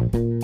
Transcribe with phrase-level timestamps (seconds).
[0.00, 0.39] Bye.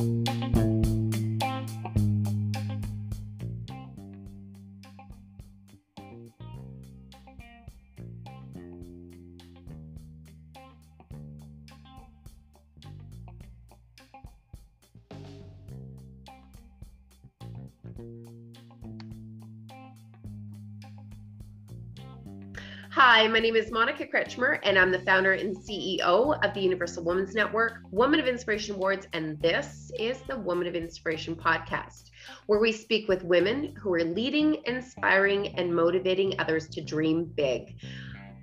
[23.17, 27.03] Hi, my name is Monica Kretschmer, and I'm the founder and CEO of the Universal
[27.03, 32.11] Women's Network, Woman of Inspiration Awards, and this is the Woman of Inspiration podcast,
[32.45, 37.77] where we speak with women who are leading, inspiring, and motivating others to dream big.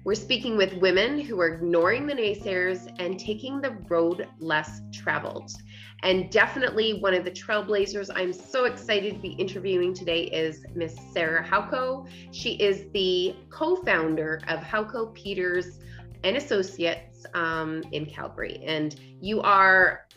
[0.06, 5.52] We're speaking with women who are ignoring the naysayers and taking the road less traveled.
[6.04, 10.96] And definitely one of the trailblazers I'm so excited to be interviewing today is Miss
[11.14, 12.10] Sarah Hauko.
[12.32, 15.80] She is the co-founder of Hauko Peters
[16.26, 18.62] and Associates um, in Calgary.
[18.66, 20.08] And you are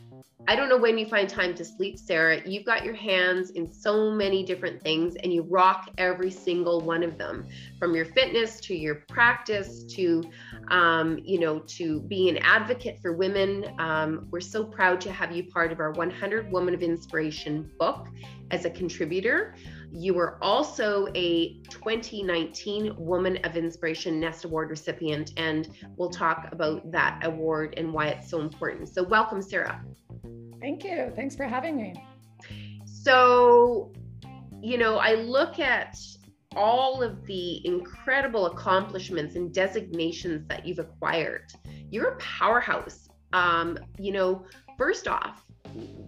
[0.48, 2.41] I don't know when you find time to sleep, Sarah.
[2.47, 7.02] You've got your hands in so many different things and you rock every single one
[7.02, 7.49] of them
[7.80, 10.23] from your fitness to your practice to,
[10.71, 13.66] um, you know, to being an advocate for women.
[13.80, 18.07] Um, we're so proud to have you part of our 100 Woman of Inspiration book
[18.52, 19.57] as a contributor.
[19.91, 26.91] You were also a 2019 Woman of Inspiration Nest Award recipient, and we'll talk about
[26.93, 28.88] that award and why it's so important.
[28.88, 29.82] So, welcome, Sarah.
[30.60, 31.12] Thank you.
[31.15, 31.95] Thanks for having me.
[32.85, 33.93] So,
[34.60, 35.96] you know, I look at
[36.57, 41.52] all of the incredible accomplishments and designations that you've acquired.
[41.90, 43.09] You're a powerhouse.
[43.32, 44.46] Um, you know,
[44.79, 45.45] first off,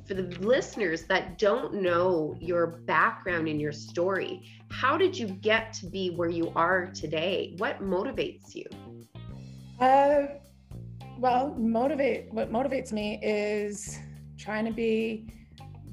[0.06, 5.72] for the listeners that don't know your background and your story, how did you get
[5.74, 7.54] to be where you are today?
[7.58, 8.64] What motivates you?
[9.78, 10.38] Uh,
[11.18, 12.32] well, motivate.
[12.32, 13.98] What motivates me is
[14.48, 15.26] trying to be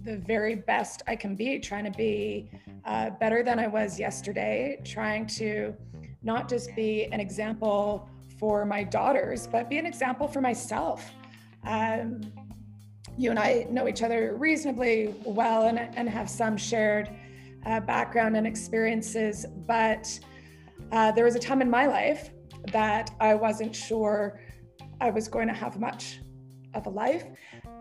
[0.06, 2.50] the very best I can be, trying to be
[2.86, 5.76] uh, better than I was yesterday, trying to
[6.24, 8.10] not just be an example
[8.40, 11.12] for my daughters, but be an example for myself.
[11.66, 12.22] Um,
[13.18, 17.10] you and I know each other reasonably well and, and have some shared
[17.66, 20.18] uh, background and experiences, but
[20.94, 22.30] uh, there was a time in my life
[22.72, 24.40] that I wasn't sure
[25.02, 26.22] I was going to have much
[26.74, 27.26] of a life.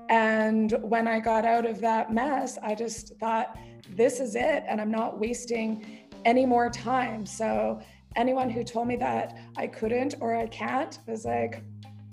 [0.09, 3.57] And when I got out of that mess, I just thought,
[3.91, 4.65] this is it.
[4.69, 7.27] And I'm not wasting any more time.
[7.27, 7.81] So,
[8.17, 11.63] anyone who told me that I couldn't or I can't was like,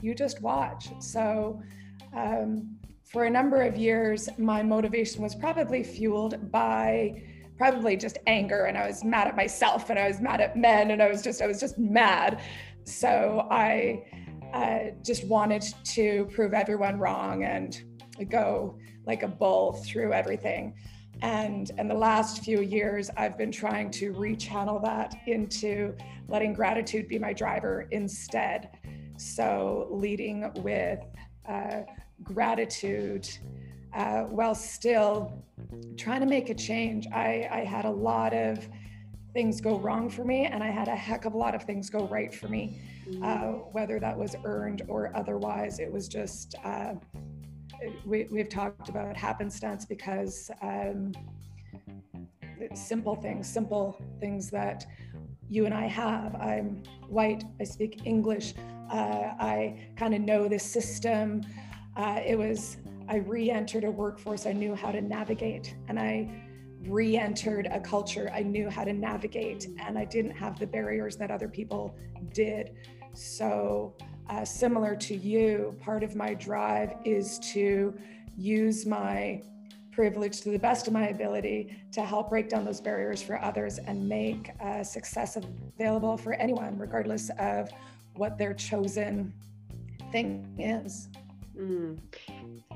[0.02, 0.90] you just watch.
[1.00, 1.62] So,
[2.16, 7.22] um, for a number of years, my motivation was probably fueled by
[7.58, 10.90] probably just anger and I was mad at myself and I was mad at men
[10.90, 12.42] and I was just I was just mad.
[12.86, 14.04] So I
[14.54, 17.84] uh, just wanted to prove everyone wrong and
[18.30, 20.74] go like a bull through everything.
[21.22, 25.96] And in the last few years, I've been trying to rechannel that into
[26.28, 28.70] letting gratitude be my driver instead.
[29.18, 31.00] So leading with
[31.48, 31.82] uh,
[32.24, 33.30] gratitude
[33.94, 35.44] uh, while still
[35.98, 37.08] trying to make a change.
[37.14, 38.68] I, I had a lot of
[39.34, 41.90] things go wrong for me, and I had a heck of a lot of things
[41.90, 42.80] go right for me.
[43.24, 45.80] Uh, whether that was earned or otherwise.
[45.80, 46.94] It was just, uh,
[48.06, 51.12] we, we've talked about happenstance because um,
[52.74, 54.86] simple things, simple things that
[55.50, 56.36] you and I have.
[56.36, 58.54] I'm white, I speak English,
[58.92, 61.42] uh, I kind of know the system.
[61.96, 62.78] Uh, it was,
[63.10, 66.30] I re entered a workforce I knew how to navigate, and I
[66.86, 71.16] re entered a culture I knew how to navigate, and I didn't have the barriers
[71.18, 71.96] that other people
[72.34, 72.76] did.
[73.14, 73.96] So,
[74.30, 77.94] uh, similar to you, part of my drive is to
[78.38, 79.42] use my
[79.92, 83.78] privilege to the best of my ability to help break down those barriers for others
[83.78, 87.70] and make uh, success available for anyone, regardless of
[88.16, 89.34] what their chosen
[90.12, 91.10] thing is.
[91.58, 92.00] Mm.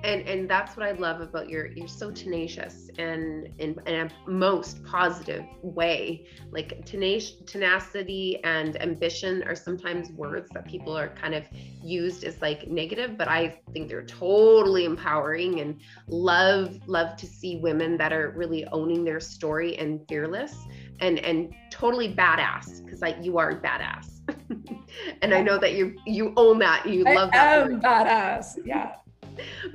[0.03, 4.29] And and that's what I love about your you're so tenacious and in, in a
[4.29, 6.27] most positive way.
[6.51, 11.43] Like tenacious tenacity and ambition are sometimes words that people are kind of
[11.83, 17.57] used as like negative, but I think they're totally empowering and love love to see
[17.57, 20.55] women that are really owning their story and fearless
[20.99, 24.15] and and totally badass because like you are badass
[25.21, 26.85] and I know that you you own that.
[26.87, 27.57] You love I that.
[27.57, 28.57] Am badass.
[28.65, 28.95] Yeah.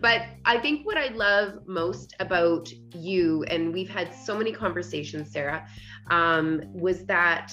[0.01, 5.31] But I think what I love most about you, and we've had so many conversations,
[5.31, 5.67] Sarah,
[6.11, 7.53] um, was that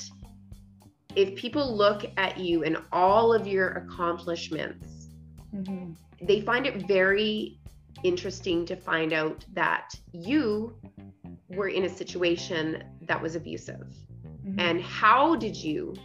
[1.15, 5.09] if people look at you and all of your accomplishments,
[5.53, 5.93] mm-hmm.
[6.21, 7.59] they find it very
[8.03, 10.75] interesting to find out that you
[11.49, 13.87] were in a situation that was abusive.
[14.45, 14.59] Mm-hmm.
[14.59, 15.95] And how did you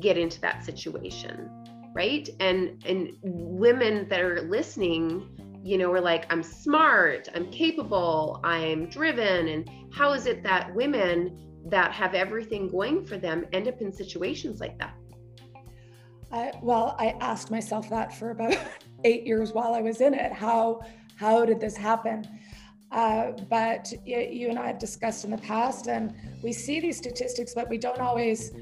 [0.00, 1.59] get into that situation?
[1.94, 2.28] Right?
[2.38, 5.28] And and women that are listening,
[5.62, 9.48] you know, we're like, I'm smart, I'm capable, I'm driven.
[9.48, 13.92] And how is it that women that have everything going for them end up in
[13.92, 14.94] situations like that?
[16.32, 18.56] I, well, I asked myself that for about
[19.04, 20.32] eight years while I was in it.
[20.32, 20.82] How
[21.16, 22.26] how did this happen?
[22.92, 27.52] Uh, but you and I have discussed in the past, and we see these statistics,
[27.54, 28.52] but we don't always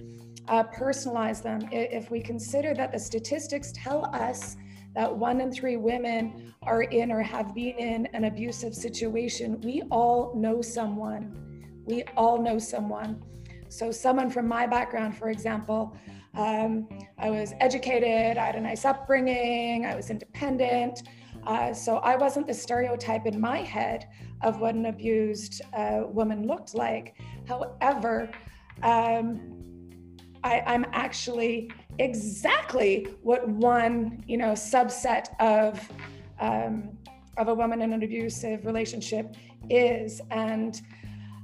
[0.49, 1.69] uh, personalize them.
[1.71, 4.57] If we consider that the statistics tell us
[4.95, 9.83] that one in three women are in or have been in an abusive situation, we
[9.91, 11.85] all know someone.
[11.85, 13.23] We all know someone.
[13.69, 15.95] So, someone from my background, for example,
[16.35, 21.03] um, I was educated, I had a nice upbringing, I was independent.
[21.47, 24.07] Uh, so I wasn't the stereotype in my head
[24.43, 27.17] of what an abused uh, woman looked like.
[27.47, 28.31] However,
[28.83, 29.58] um,
[30.45, 35.81] I, I'm actually exactly what one, you know, subset of
[36.41, 36.91] um,
[37.39, 39.35] of a woman in an abusive relationship
[39.71, 40.21] is.
[40.31, 40.81] And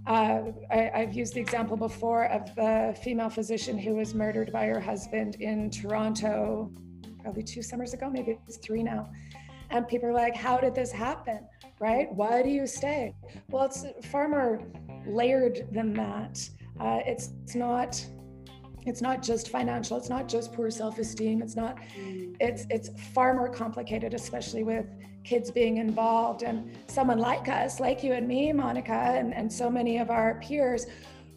[0.06, 4.66] uh, I, have used the example before of the female physician who was murdered by
[4.66, 6.70] her husband in Toronto,
[7.22, 9.10] probably two summers ago, maybe it's three now.
[9.70, 11.46] And people are like, how did this happen?
[11.80, 12.12] Right?
[12.12, 13.14] Why do you stay?
[13.50, 14.60] Well, it's far more
[15.06, 16.48] layered than that.
[16.78, 18.04] Uh, it's, it's not
[18.86, 21.78] it's not just financial it's not just poor self-esteem it's not
[22.40, 24.86] it's it's far more complicated especially with
[25.24, 29.70] kids being involved and someone like us like you and me monica and, and so
[29.70, 30.86] many of our peers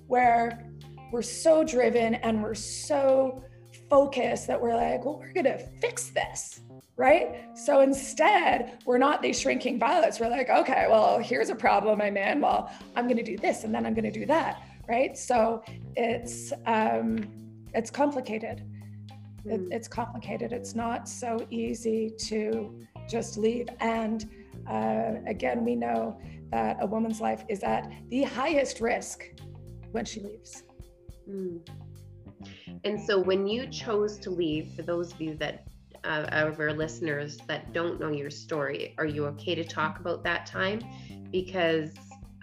[0.07, 0.69] where
[1.11, 3.43] we're so driven and we're so
[3.89, 6.61] focused that we're like well we're to fix this
[6.97, 7.55] right?
[7.55, 10.19] So instead, we're not these shrinking violets.
[10.19, 12.41] We're like, okay, well, here's a problem I'm in.
[12.41, 15.17] Well, I'm going to do this and then I'm going to do that, right?
[15.17, 15.63] So
[15.95, 17.27] it's um,
[17.73, 18.63] it's complicated.
[19.45, 19.51] Mm.
[19.51, 19.71] It, hmm.
[19.71, 20.51] it's complicated.
[20.51, 23.67] It's not so easy to just leave.
[23.79, 24.29] And
[24.69, 26.19] uh, again, we know
[26.51, 29.25] that a woman's life is at the highest risk
[29.91, 30.63] when she leaves.
[31.29, 31.67] Mm.
[32.83, 35.67] And so, when you chose to leave, for those of you that
[36.03, 40.23] uh, of our listeners that don't know your story, are you okay to talk about
[40.23, 40.79] that time?
[41.31, 41.91] Because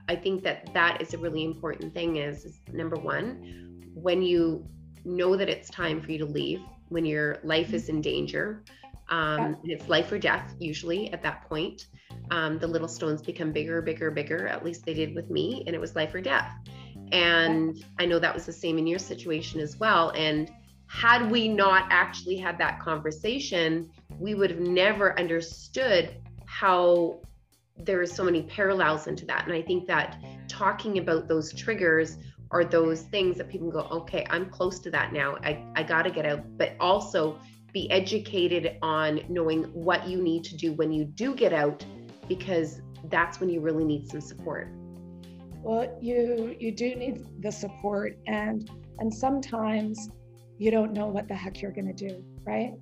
[0.09, 2.17] I think that that is a really important thing.
[2.17, 4.67] Is, is number one, when you
[5.05, 8.63] know that it's time for you to leave, when your life is in danger,
[9.09, 11.87] um, it's life or death usually at that point.
[12.31, 14.47] Um, the little stones become bigger, bigger, bigger.
[14.47, 16.55] At least they did with me, and it was life or death.
[17.13, 20.11] And I know that was the same in your situation as well.
[20.11, 20.51] And
[20.87, 26.17] had we not actually had that conversation, we would have never understood
[26.47, 27.21] how
[27.79, 29.45] there are so many parallels into that.
[29.47, 32.19] And I think that talking about those triggers
[32.51, 35.37] are those things that people go, okay, I'm close to that now.
[35.43, 37.39] I, I got to get out, but also
[37.73, 41.85] be educated on knowing what you need to do when you do get out,
[42.29, 42.81] because
[43.11, 44.69] that's when you really need some support.
[45.63, 50.09] Well, you you do need the support, and and sometimes
[50.59, 52.75] you don't know what the heck you're going to do, right?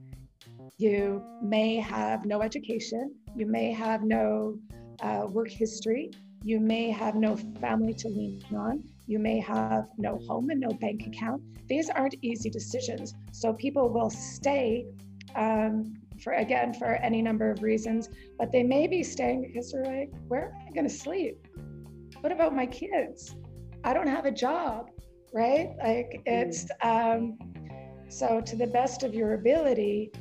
[0.76, 4.58] You may have no education, you may have no
[5.02, 6.10] uh, work history,
[6.44, 10.70] you may have no family to lean on, you may have no home and no
[10.70, 11.42] bank account.
[11.68, 13.14] These aren't easy decisions.
[13.32, 14.86] So people will stay
[15.36, 19.84] um, for, again, for any number of reasons, but they may be staying because they're
[19.84, 21.46] like, where am I going to sleep?
[22.20, 23.34] What about my kids?
[23.84, 24.90] I don't have a job,
[25.32, 25.70] right?
[25.82, 27.38] Like it's, um,
[28.08, 30.12] so, to the best of your ability,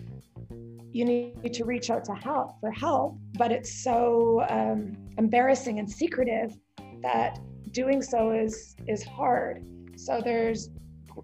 [0.93, 5.89] you need to reach out to help for help, but it's so um, embarrassing and
[5.89, 6.53] secretive
[7.01, 7.39] that
[7.71, 9.65] doing so is is hard.
[9.95, 10.69] So there's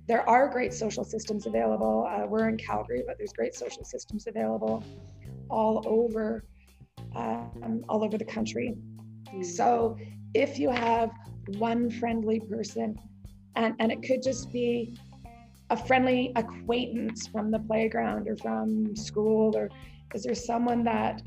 [0.08, 2.08] there are great social systems available.
[2.10, 4.84] Uh, we're in Calgary, but there's great social systems available
[5.50, 6.46] all over
[7.16, 8.76] um, all over the country.
[9.34, 9.46] Mm.
[9.46, 9.98] So
[10.34, 11.12] if you have
[11.58, 12.98] one friendly person,
[13.56, 14.96] and and it could just be
[15.70, 19.70] a friendly acquaintance from the playground or from school or
[20.14, 21.22] is there someone that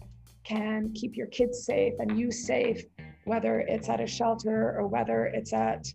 [0.44, 2.82] can keep your kids safe and you safe
[3.24, 5.86] whether it's at a shelter or whether it's at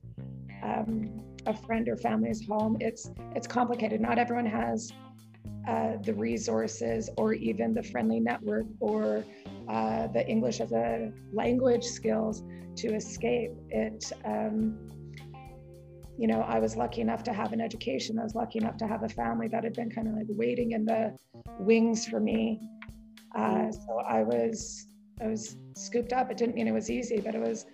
[0.63, 2.77] um, a friend or family's home?
[2.79, 3.99] It's it's complicated.
[3.99, 4.93] Not everyone has
[5.67, 9.25] uh, the resources or even the friendly network or
[9.67, 12.43] uh, the english as a language skills
[12.75, 14.77] to escape it um,
[16.17, 18.17] you know, I was lucky enough to have an education.
[18.19, 20.71] I was lucky enough to have a family that had been kind of like waiting
[20.71, 21.15] in the
[21.59, 22.61] wings for me.
[23.35, 24.87] Uh, so I was
[25.21, 26.31] I was scooped up.
[26.31, 27.65] It didn't mean it was easy, but it was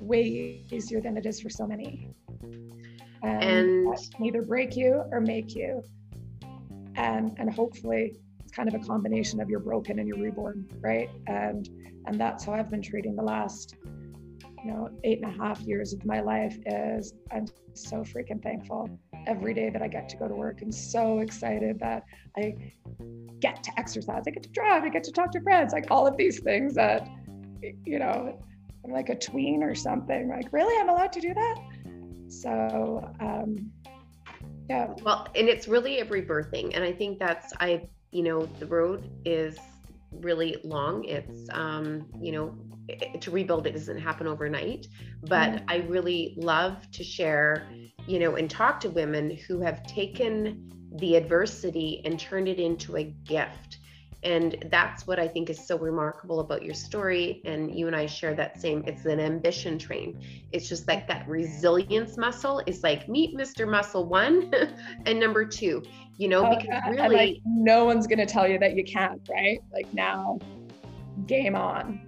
[0.00, 2.10] way easier than it is for so many.
[3.22, 5.82] And, and either break you or make you.
[6.96, 11.08] And and hopefully it's kind of a combination of you're broken and you're reborn, right?
[11.26, 11.68] And
[12.06, 13.76] and that's how I've been treating the last
[14.66, 18.90] you know eight and a half years of my life is i'm so freaking thankful
[19.26, 22.02] every day that i get to go to work and so excited that
[22.36, 22.52] i
[23.38, 26.04] get to exercise i get to drive i get to talk to friends like all
[26.04, 27.06] of these things that
[27.84, 28.36] you know
[28.84, 30.80] i'm like a tween or something like really?
[30.80, 31.56] I'm allowed to do that?
[32.28, 33.70] So um
[34.68, 34.88] yeah.
[35.04, 39.08] Well and it's really a rebirthing and i think that's i you know the road
[39.24, 39.58] is
[40.20, 41.04] really long.
[41.04, 42.56] It's um you know
[43.20, 44.86] to rebuild it doesn't happen overnight
[45.22, 45.64] but mm-hmm.
[45.68, 47.66] i really love to share
[48.06, 52.96] you know and talk to women who have taken the adversity and turned it into
[52.96, 53.78] a gift.
[54.22, 57.42] And that's what i think is so remarkable about your story.
[57.44, 60.20] And you and i share that same it's an ambition train.
[60.52, 64.52] It's just like that resilience muscle is like meet mr muscle one
[65.06, 65.82] and number two
[66.16, 69.20] you know oh, because really like, no one's going to tell you that you can't
[69.30, 69.60] right?
[69.72, 70.38] Like now
[71.26, 72.05] game on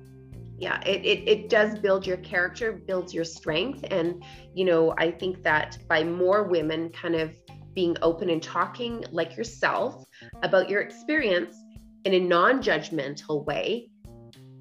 [0.58, 3.84] yeah it, it, it does build your character builds your strength.
[3.90, 4.22] And
[4.54, 7.36] you know i think that by more women kind of
[7.74, 10.04] being open and talking like yourself
[10.42, 11.54] about your experience
[12.04, 13.88] in a non-judgmental way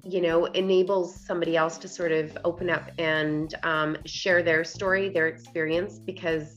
[0.04, 5.08] you know enables somebody else to sort of open up and um, share their story
[5.08, 6.56] their experience because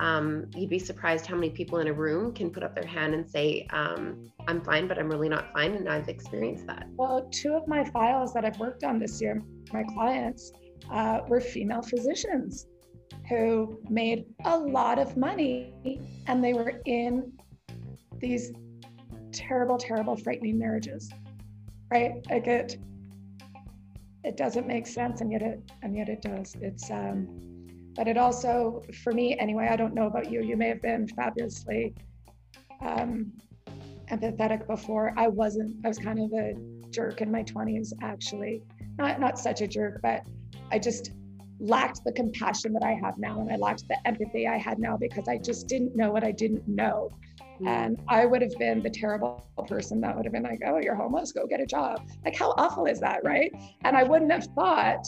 [0.00, 3.14] um, you'd be surprised how many people in a room can put up their hand
[3.14, 5.74] and say, um, I'm fine, but I'm really not fine.
[5.74, 6.86] And I've experienced that.
[6.96, 10.52] Well, two of my files that I've worked on this year, my clients,
[10.90, 12.66] uh, were female physicians
[13.28, 17.32] who made a lot of money and they were in
[18.18, 18.52] these
[19.32, 21.10] terrible, terrible, frightening marriages.
[21.90, 22.24] Right?
[22.30, 22.78] Like it,
[24.24, 26.54] it doesn't make sense, and yet it, and yet it does.
[26.60, 27.28] It's um,
[27.98, 31.08] but it also, for me anyway, I don't know about you, you may have been
[31.08, 31.96] fabulously
[32.80, 33.32] um,
[34.08, 35.12] empathetic before.
[35.16, 36.54] I wasn't, I was kind of a
[36.90, 38.62] jerk in my 20s, actually.
[38.98, 40.24] Not, not such a jerk, but
[40.70, 41.10] I just
[41.58, 44.96] lacked the compassion that I have now and I lacked the empathy I had now
[44.96, 47.10] because I just didn't know what I didn't know.
[47.60, 47.66] Mm.
[47.66, 50.94] And I would have been the terrible person that would have been like, oh, you're
[50.94, 52.08] homeless, go get a job.
[52.24, 53.52] Like, how awful is that, right?
[53.82, 55.04] And I wouldn't have thought,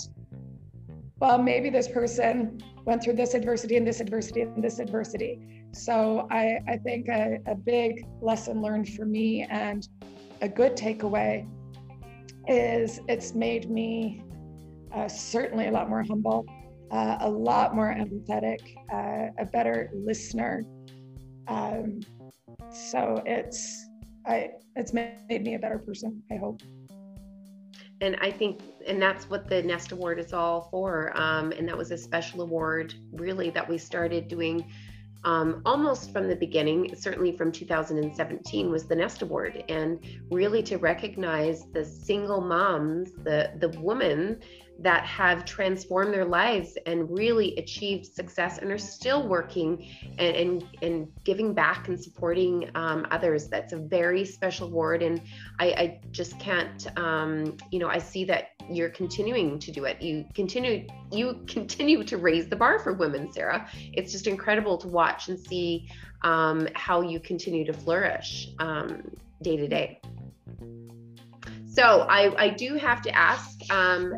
[1.21, 5.67] well, maybe this person went through this adversity and this adversity and this adversity.
[5.73, 9.87] So I, I think a, a big lesson learned for me and
[10.41, 11.47] a good takeaway
[12.49, 14.23] is it's made me
[14.95, 16.47] uh, certainly a lot more humble,
[16.91, 18.61] uh, a lot more empathetic,
[18.93, 20.65] uh, a better listener.
[21.47, 22.01] Um,
[22.71, 23.87] so it's
[24.27, 26.23] I it's made me a better person.
[26.31, 26.61] I hope
[28.00, 31.12] and I think, and that's what the Nest Award is all for.
[31.16, 34.64] Um, and that was a special award, really, that we started doing
[35.25, 40.78] um, almost from the beginning, certainly from 2017, was the Nest Award, and really to
[40.78, 44.40] recognize the single moms, the the women
[44.81, 49.87] that have transformed their lives and really achieved success and are still working
[50.19, 53.49] and and, and giving back and supporting um, others.
[53.49, 55.21] That's a very special award, and
[55.59, 60.01] I, I just can't, um, you know, I see that you're continuing to do it.
[60.01, 63.69] You continue you continue to raise the bar for women, Sarah.
[63.93, 65.91] It's just incredible to watch and see
[66.23, 69.03] um, how you continue to flourish um,
[69.43, 70.01] day to day.
[71.67, 73.61] So I, I do have to ask.
[73.71, 74.15] Um,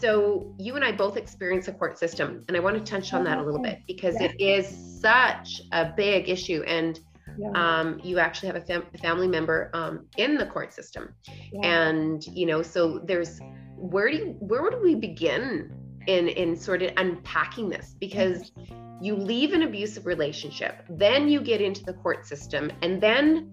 [0.00, 3.24] so you and I both experience the court system, and I want to touch on
[3.24, 4.28] that a little bit because yeah.
[4.28, 6.98] it is such a big issue and.
[7.36, 7.50] Yeah.
[7.56, 11.14] Um, you actually have a fam- family member um, in the court system
[11.52, 11.66] yeah.
[11.66, 13.40] and you know so there's
[13.76, 15.72] where do you, where would we begin
[16.06, 18.52] in in sort of unpacking this because
[19.00, 23.52] you leave an abusive relationship then you get into the court system and then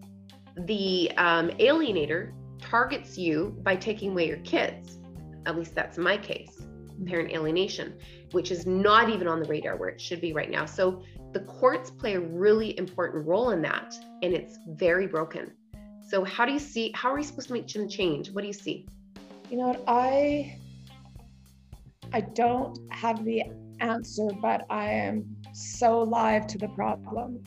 [0.67, 4.99] the um, alienator targets you by taking away your kids
[5.45, 6.61] at least that's my case
[7.05, 7.93] parent alienation
[8.31, 11.01] which is not even on the radar where it should be right now so
[11.33, 15.51] the courts play a really important role in that and it's very broken
[16.07, 18.47] so how do you see how are we supposed to make some change what do
[18.47, 18.85] you see
[19.51, 19.83] you know what?
[19.85, 20.57] I
[22.13, 23.43] I don't have the
[23.81, 27.43] answer, but I am so live to the problem,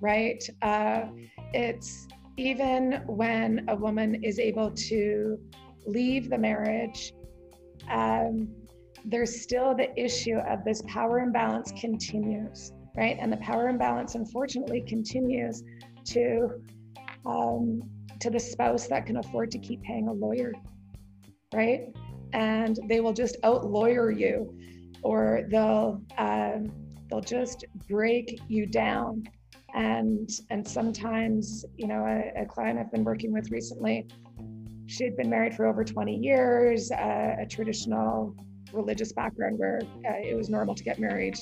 [0.00, 0.42] right?
[0.62, 1.06] Uh,
[1.52, 5.36] it's even when a woman is able to
[5.84, 7.12] leave the marriage,
[7.90, 8.48] um,
[9.04, 13.16] there's still the issue of this power imbalance continues, right?
[13.20, 15.62] And the power imbalance, unfortunately, continues
[16.06, 16.48] to
[17.26, 17.82] um,
[18.20, 20.52] to the spouse that can afford to keep paying a lawyer
[21.54, 21.88] right?
[22.32, 24.54] And they will just out lawyer you,
[25.02, 26.70] or they'll um,
[27.08, 29.24] they'll just break you down.
[29.74, 34.06] And and sometimes, you know, a, a client I've been working with recently,
[34.88, 38.34] she had been married for over 20 years, uh, a traditional
[38.72, 41.38] religious background where uh, it was normal to get married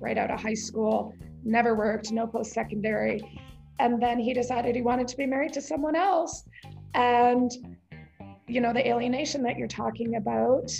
[0.00, 3.20] right out of high school, never worked, no post secondary.
[3.78, 6.44] And then he decided he wanted to be married to someone else.
[6.94, 7.50] And,
[8.46, 10.70] you know, the alienation that you're talking about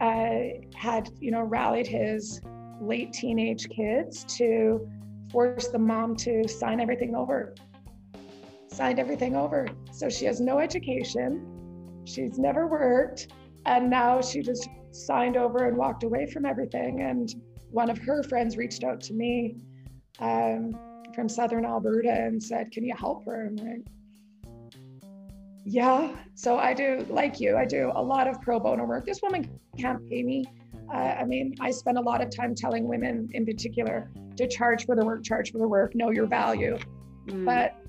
[0.00, 0.38] uh,
[0.76, 2.40] had, you know, rallied his
[2.80, 4.88] late teenage kids to
[5.32, 7.54] force the mom to sign everything over.
[8.74, 9.68] Signed everything over.
[9.92, 12.02] So she has no education.
[12.06, 13.28] She's never worked.
[13.66, 17.02] And now she just signed over and walked away from everything.
[17.02, 17.32] And
[17.70, 19.54] one of her friends reached out to me
[20.18, 20.76] um,
[21.14, 23.46] from Southern Alberta and said, Can you help her?
[23.46, 23.86] I'm like,
[25.64, 26.12] Yeah.
[26.34, 29.06] So I do, like you, I do a lot of pro bono work.
[29.06, 30.44] This woman can't pay me.
[30.92, 34.84] Uh, I mean, I spend a lot of time telling women in particular to charge
[34.84, 36.76] for the work, charge for the work, know your value.
[37.28, 37.44] Mm.
[37.44, 37.83] But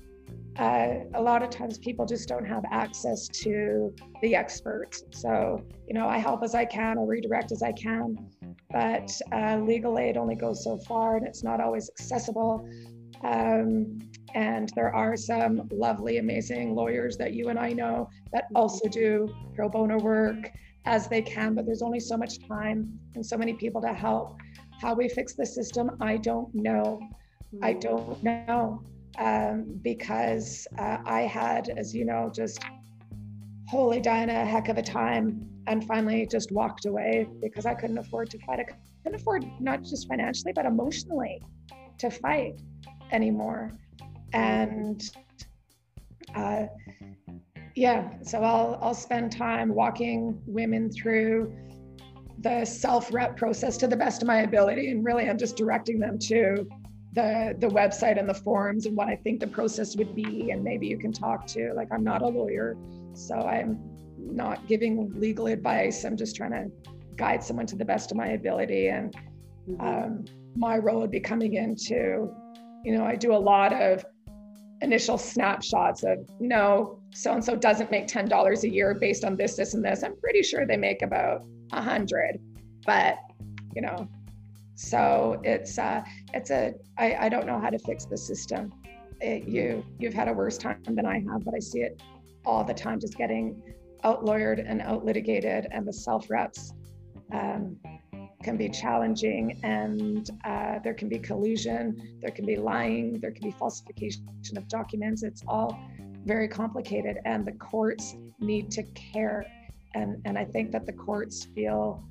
[0.58, 5.04] uh, a lot of times people just don't have access to the experts.
[5.10, 8.30] So, you know, I help as I can, or redirect as I can,
[8.70, 12.66] but uh, legal aid only goes so far and it's not always accessible.
[13.22, 13.98] Um,
[14.34, 19.34] and there are some lovely, amazing lawyers that you and I know that also do
[19.54, 20.50] pro bono work
[20.86, 24.38] as they can, but there's only so much time and so many people to help.
[24.80, 27.00] How we fix the system, I don't know.
[27.62, 27.78] I hmm.
[27.78, 28.82] don't know
[29.18, 32.62] um, because uh, I had, as you know, just
[33.68, 37.98] holy dying a heck of a time and finally just walked away because I couldn't
[37.98, 38.60] afford to fight.
[38.60, 38.64] I
[39.02, 41.42] couldn't afford not just financially, but emotionally
[41.98, 42.60] to fight
[43.10, 43.72] anymore.
[44.32, 45.02] And
[46.34, 46.66] uh,
[47.74, 51.54] yeah, so I'll I'll spend time walking women through
[52.38, 55.98] the self rep process to the best of my ability, and really I'm just directing
[55.98, 56.66] them to
[57.16, 60.62] the the website and the forums and what I think the process would be, and
[60.62, 61.72] maybe you can talk to.
[61.74, 62.76] Like I'm not a lawyer,
[63.14, 63.80] so I'm
[64.18, 66.04] not giving legal advice.
[66.04, 66.70] I'm just trying to
[67.16, 69.16] guide someone to the best of my ability, and
[69.68, 69.80] mm-hmm.
[69.80, 70.24] um,
[70.56, 72.30] my role would be coming into,
[72.84, 74.04] you know, I do a lot of
[74.82, 79.36] initial snapshots of no so and so doesn't make ten dollars a year based on
[79.36, 80.02] this, this, and this.
[80.02, 82.38] I'm pretty sure they make about a hundred,
[82.84, 83.16] but
[83.74, 84.06] you know
[84.76, 86.02] so it's uh,
[86.34, 88.72] it's a I, I don't know how to fix the system.
[89.20, 92.00] It, you you've had a worse time than I have, but I see it
[92.44, 93.60] all the time, just getting
[94.04, 96.74] out lawyered and out litigated, and the self reps
[97.32, 97.78] um,
[98.42, 103.44] can be challenging, and uh, there can be collusion, there can be lying, there can
[103.44, 104.26] be falsification
[104.58, 105.22] of documents.
[105.22, 105.80] It's all
[106.26, 109.46] very complicated, and the courts need to care,
[109.94, 112.04] and and I think that the courts feel.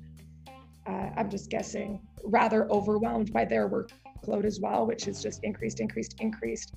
[0.84, 5.80] Uh, I'm just guessing rather overwhelmed by their workload as well, which has just increased,
[5.80, 6.74] increased, increased.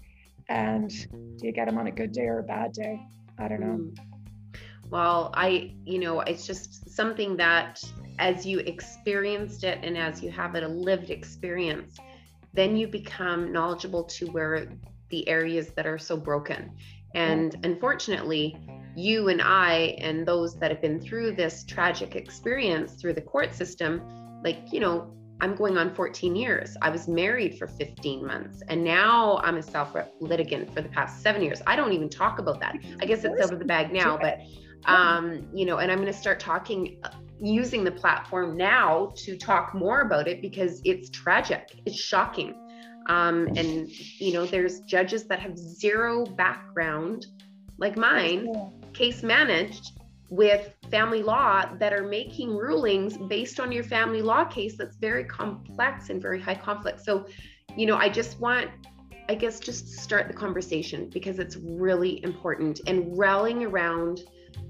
[0.49, 0.89] And
[1.38, 2.99] do you get them on a good day or a bad day?
[3.38, 3.78] I don't know.
[3.78, 3.97] Mm.
[4.89, 7.84] Well, I, you know, it's just something that
[8.17, 11.97] as you experienced it and as you have it a lived experience,
[12.54, 14.67] then you become knowledgeable to where
[15.10, 16.71] the areas that are so broken.
[17.13, 18.58] And unfortunately,
[18.95, 23.54] you and I and those that have been through this tragic experience through the court
[23.54, 24.02] system,
[24.43, 26.75] like, you know, I'm going on 14 years.
[26.82, 31.21] I was married for 15 months and now I'm a self litigant for the past
[31.21, 31.62] seven years.
[31.65, 32.75] I don't even talk about that.
[33.02, 34.39] I guess it's over the bag now, but,
[34.86, 39.38] um, you know, and I'm going to start talking, uh, using the platform now to
[39.38, 41.69] talk more about it because it's tragic.
[41.86, 42.54] It's shocking.
[43.08, 47.25] Um, and, you know, there's judges that have zero background,
[47.78, 48.47] like mine,
[48.93, 49.99] case managed
[50.30, 55.23] with family law that are making rulings based on your family law case that's very
[55.23, 57.04] complex and very high conflict.
[57.04, 57.25] So,
[57.75, 58.69] you know, I just want,
[59.28, 64.21] I guess, just start the conversation because it's really important and rallying around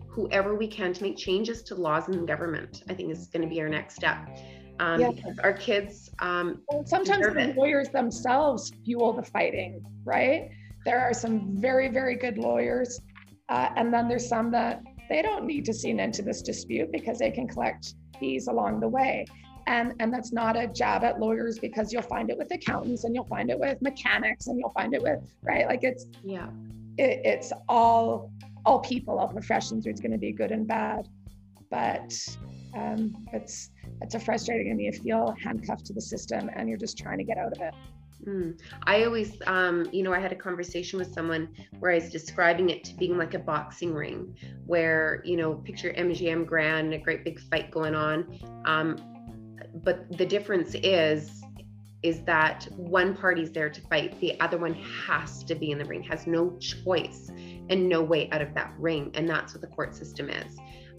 [0.08, 2.84] whoever we can to make changes to laws in the government.
[2.90, 4.18] I think is going to be our next step.
[4.80, 5.12] Um, yeah.
[5.12, 6.10] Because our kids.
[6.20, 10.50] Um, well, sometimes the lawyers themselves fuel the fighting, right?
[10.86, 13.00] There are some very, very good lawyers.
[13.50, 16.42] Uh, and then there's some that they don't need to see an end to this
[16.42, 19.26] dispute because they can collect fees along the way.
[19.68, 23.14] And, and that's not a jab at lawyers because you'll find it with accountants and
[23.14, 25.68] you'll find it with mechanics and you'll find it with right?
[25.68, 26.48] Like it's yeah.
[26.98, 28.32] it, it's all
[28.66, 29.86] all people all professions.
[29.86, 31.08] It's going to be good and bad.
[31.70, 32.14] But
[32.76, 33.70] um, it's
[34.02, 37.24] it's a frustrating and you feel handcuffed to the system and you're just trying to
[37.24, 37.74] get out of it
[38.26, 38.60] Mm.
[38.84, 42.70] I always, um, you know, I had a conversation with someone where I was describing
[42.70, 47.24] it to being like a boxing ring, where, you know, picture MGM Grand, a great
[47.24, 48.40] big fight going on.
[48.66, 48.98] Um,
[49.84, 51.44] but the difference is,
[52.02, 55.86] is that one party's there to fight, the other one has to be in the
[55.86, 57.30] ring, has no choice
[57.70, 59.12] and no way out of that ring.
[59.16, 60.58] And that's what the court system is.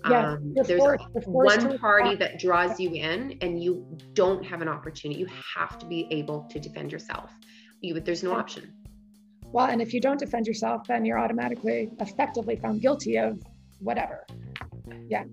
[0.09, 4.69] Yeah, um, there's forced, one party that draws you in and you don't have an
[4.69, 5.21] opportunity.
[5.21, 7.31] You have to be able to defend yourself.
[7.81, 8.73] You, there's no option.
[9.45, 13.43] Well, and if you don't defend yourself, then you're automatically effectively found guilty of
[13.81, 14.27] whatever.
[15.09, 15.25] Yeah.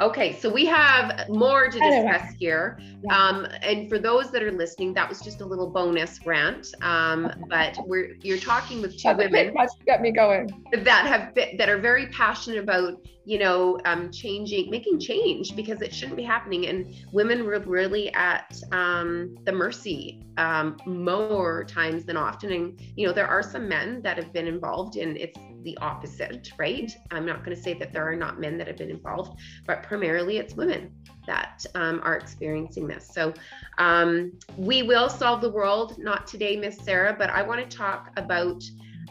[0.00, 2.78] Okay, so we have more to discuss here.
[3.10, 6.74] Um, and for those that are listening, that was just a little bonus rant.
[6.82, 9.54] Um, but we're you're talking with two women
[9.86, 14.68] got me going that have been, that are very passionate about you know um, changing,
[14.68, 16.66] making change because it shouldn't be happening.
[16.66, 22.52] And women were really at um, the mercy um, more times than often.
[22.52, 26.50] And you know there are some men that have been involved in it's the opposite,
[26.58, 26.94] right?
[27.10, 29.82] I'm not going to say that there are not men that have been involved, but
[29.82, 30.92] primarily it's women
[31.26, 33.08] that um, are experiencing this.
[33.12, 33.34] So
[33.78, 38.10] um, we will solve the world, not today, Miss Sarah, but I want to talk
[38.16, 38.62] about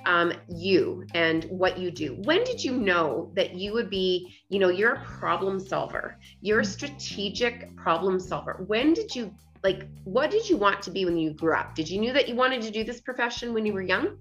[0.05, 2.15] um, you and what you do.
[2.23, 6.59] When did you know that you would be, you know, you're a problem solver, you're
[6.59, 8.63] a strategic problem solver?
[8.67, 11.89] When did you like what did you want to be when you grew up did
[11.89, 14.17] you knew that you wanted to do this profession when you were young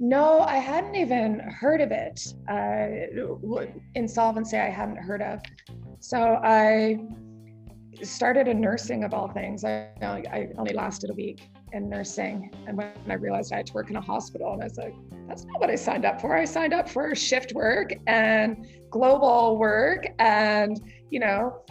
[0.00, 2.34] no, I hadn't even heard of it.
[2.48, 5.40] Uh, insolvency, I hadn't heard of.
[6.00, 6.98] So I
[8.02, 9.64] started in nursing of all things.
[9.64, 12.50] I, I only lasted a week in nursing.
[12.66, 14.94] And when I realized I had to work in a hospital, and I was like,
[15.26, 16.36] that's not what I signed up for.
[16.36, 20.80] I signed up for shift work and global work and,
[21.10, 21.62] you know,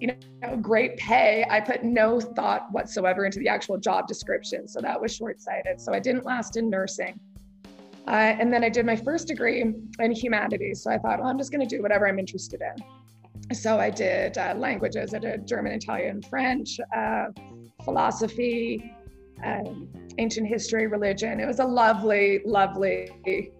[0.00, 0.08] you
[0.42, 1.44] know, great pay.
[1.48, 4.68] I put no thought whatsoever into the actual job description.
[4.68, 5.80] So that was short sighted.
[5.80, 7.18] So I didn't last in nursing.
[8.08, 10.82] Uh, and then I did my first degree in humanities.
[10.82, 13.54] So I thought, well, I'm just going to do whatever I'm interested in.
[13.54, 15.12] So I did uh, languages.
[15.12, 17.26] I did German, Italian, French, uh,
[17.84, 18.94] philosophy,
[19.44, 21.38] um, ancient history, religion.
[21.38, 23.10] It was a lovely, lovely,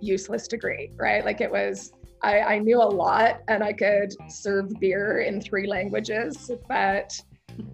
[0.00, 1.22] useless degree, right?
[1.26, 5.66] Like it was, I, I knew a lot and I could serve beer in three
[5.66, 7.12] languages, but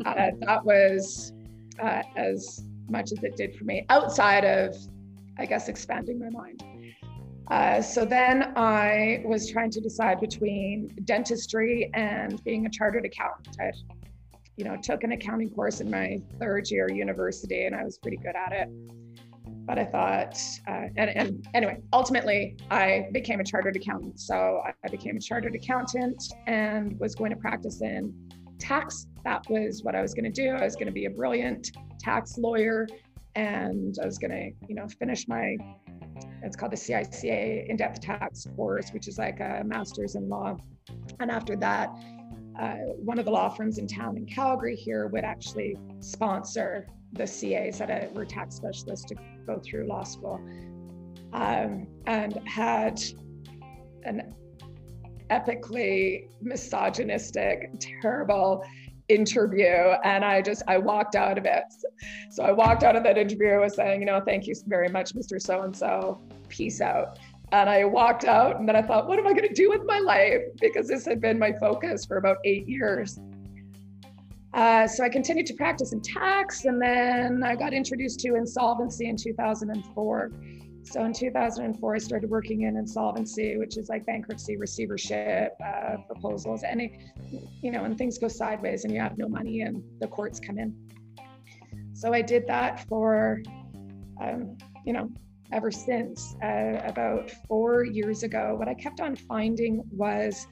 [0.05, 1.33] uh, that was
[1.81, 4.77] uh, as much as it did for me outside of
[5.38, 6.62] I guess, expanding my mind.
[7.51, 13.57] Uh, so then I was trying to decide between dentistry and being a chartered accountant.
[13.61, 13.73] I,
[14.57, 18.16] you know, took an accounting course in my third year university, and I was pretty
[18.16, 18.68] good at it.
[19.66, 24.20] But I thought, uh, and, and anyway, ultimately, I became a chartered accountant.
[24.20, 28.14] So I became a chartered accountant and was going to practice in
[28.59, 29.07] tax.
[29.25, 30.51] That was what I was going to do.
[30.51, 32.87] I was going to be a brilliant tax lawyer
[33.35, 35.57] and I was going to, you know, finish my,
[36.42, 40.57] it's called the CICA in-depth tax course, which is like a master's in law.
[41.20, 41.90] And after that,
[42.61, 47.25] uh, one of the law firms in town in Calgary here would actually sponsor the
[47.25, 49.16] CAs that were tax specialists to
[49.47, 50.40] go through law school,
[51.33, 53.01] um, and had
[54.05, 54.35] an
[55.31, 58.64] epically misogynistic, terrible
[59.09, 59.67] interview
[60.05, 61.64] and i just i walked out of it.
[62.31, 65.14] So i walked out of that interview was saying you know thank you very much
[65.14, 67.19] mr so and so peace out.
[67.53, 69.83] And i walked out and then i thought what am i going to do with
[69.85, 70.43] my life?
[70.61, 73.19] Because this had been my focus for about eight years.
[74.55, 79.09] Uh, so i continued to practice in tax and then i got introduced to insolvency
[79.09, 80.31] in 2004
[80.85, 86.62] so in 2004, I started working in insolvency, which is like bankruptcy, receivership, uh, proposals,
[86.62, 86.99] any,
[87.62, 90.59] you know, and things go sideways and you have no money and the courts come
[90.59, 90.77] in.
[91.94, 93.42] So I did that for,
[94.20, 95.11] um, you know,
[95.53, 96.37] ever since.
[96.42, 100.47] Uh, about four years ago, what I kept on finding was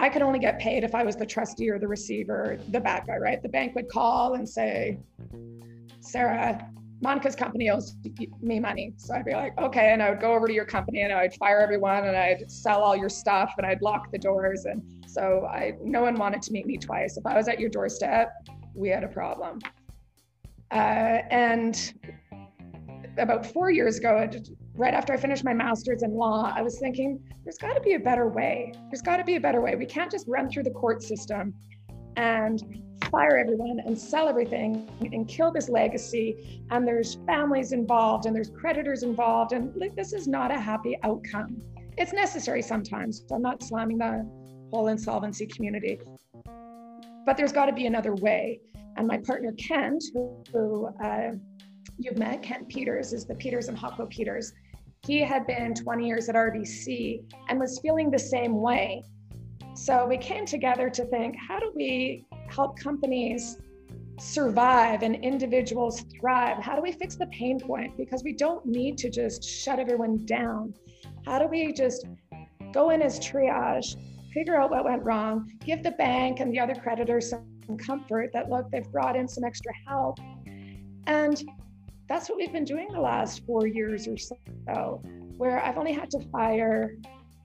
[0.00, 3.06] I could only get paid if I was the trustee or the receiver, the bad
[3.06, 3.40] guy, right?
[3.40, 4.98] The bank would call and say,
[6.00, 6.68] Sarah,
[7.02, 7.96] Monica's company owes
[8.40, 8.94] me money.
[8.96, 9.92] So I'd be like, okay.
[9.92, 12.80] And I would go over to your company and I'd fire everyone and I'd sell
[12.80, 14.64] all your stuff and I'd lock the doors.
[14.66, 17.16] And so I, no one wanted to meet me twice.
[17.16, 18.32] If I was at your doorstep,
[18.74, 19.58] we had a problem.
[20.70, 21.92] Uh, and
[23.18, 24.30] about four years ago,
[24.74, 27.94] right after I finished my master's in law, I was thinking, there's got to be
[27.94, 28.72] a better way.
[28.90, 29.74] There's got to be a better way.
[29.74, 31.52] We can't just run through the court system
[32.16, 32.62] and
[33.10, 36.62] fire everyone and sell everything and kill this legacy.
[36.70, 39.52] And there's families involved and there's creditors involved.
[39.52, 41.62] And like, this is not a happy outcome.
[41.96, 43.24] It's necessary sometimes.
[43.28, 44.28] So I'm not slamming the
[44.72, 46.00] whole insolvency community.
[47.24, 48.60] But there's got to be another way.
[48.96, 51.32] And my partner Kent, who, who uh,
[51.98, 54.52] you've met, Kent Peters, is the Peters and Hauko Peters.
[55.06, 59.02] He had been 20 years at RBC and was feeling the same way.
[59.74, 63.58] So we came together to think how do we help companies
[64.18, 66.58] survive and individuals thrive?
[66.58, 67.96] How do we fix the pain point?
[67.96, 70.74] Because we don't need to just shut everyone down.
[71.24, 72.06] How do we just
[72.72, 73.96] go in as triage,
[74.32, 78.50] figure out what went wrong, give the bank and the other creditors some comfort that,
[78.50, 80.18] look, they've brought in some extra help.
[81.06, 81.42] And
[82.08, 85.02] that's what we've been doing the last four years or so,
[85.38, 86.96] where I've only had to fire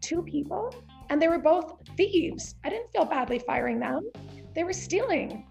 [0.02, 0.74] two people
[1.10, 2.56] and they were both thieves.
[2.64, 4.10] I didn't feel badly firing them,
[4.56, 5.46] they were stealing.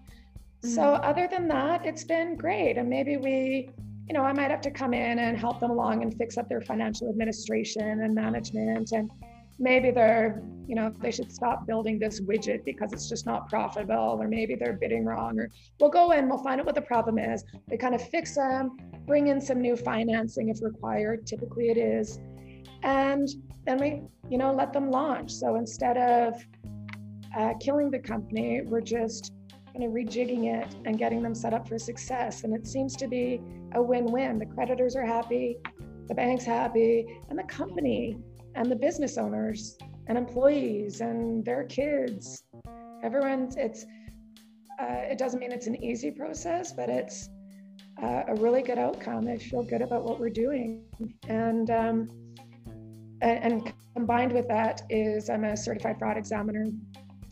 [0.63, 0.69] Mm-hmm.
[0.69, 2.77] So, other than that, it's been great.
[2.77, 3.69] And maybe we,
[4.07, 6.49] you know, I might have to come in and help them along and fix up
[6.49, 9.09] their financial administration and management and
[9.59, 14.17] maybe they're you know they should stop building this widget because it's just not profitable
[14.19, 17.17] or maybe they're bidding wrong or we'll go in we'll find out what the problem
[17.17, 21.77] is we kind of fix them bring in some new financing if required typically it
[21.77, 22.19] is
[22.83, 23.27] and
[23.65, 26.33] then we you know let them launch so instead of
[27.37, 29.33] uh, killing the company we're just
[29.73, 33.07] kind of rejigging it and getting them set up for success and it seems to
[33.07, 33.41] be
[33.75, 35.57] a win-win the creditors are happy
[36.07, 38.17] the bank's happy and the company
[38.55, 42.43] and the business owners and employees and their kids.
[43.03, 43.85] Everyone's, it's,
[44.81, 47.29] uh, it doesn't mean it's an easy process, but it's
[48.01, 49.27] uh, a really good outcome.
[49.27, 50.83] I feel good about what we're doing.
[51.27, 52.26] And, um,
[53.21, 56.65] and, combined with that is I'm a certified fraud examiner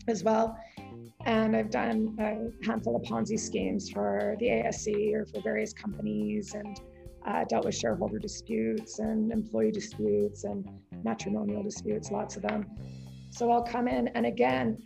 [0.08, 0.58] as well.
[1.24, 6.54] And I've done a handful of Ponzi schemes for the ASC or for various companies
[6.54, 6.80] and
[7.26, 10.68] uh, dealt with shareholder disputes and employee disputes and
[11.04, 12.66] matrimonial disputes, lots of them.
[13.30, 14.78] So I'll come in, and again,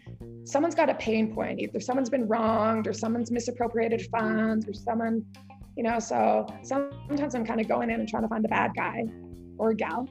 [0.45, 1.61] someone's got a pain point.
[1.61, 5.25] Either someone's been wronged, or someone's misappropriated funds, or someone,
[5.77, 5.99] you know.
[5.99, 9.05] So sometimes I'm kind of going in and trying to find the bad guy
[9.59, 10.09] or gal,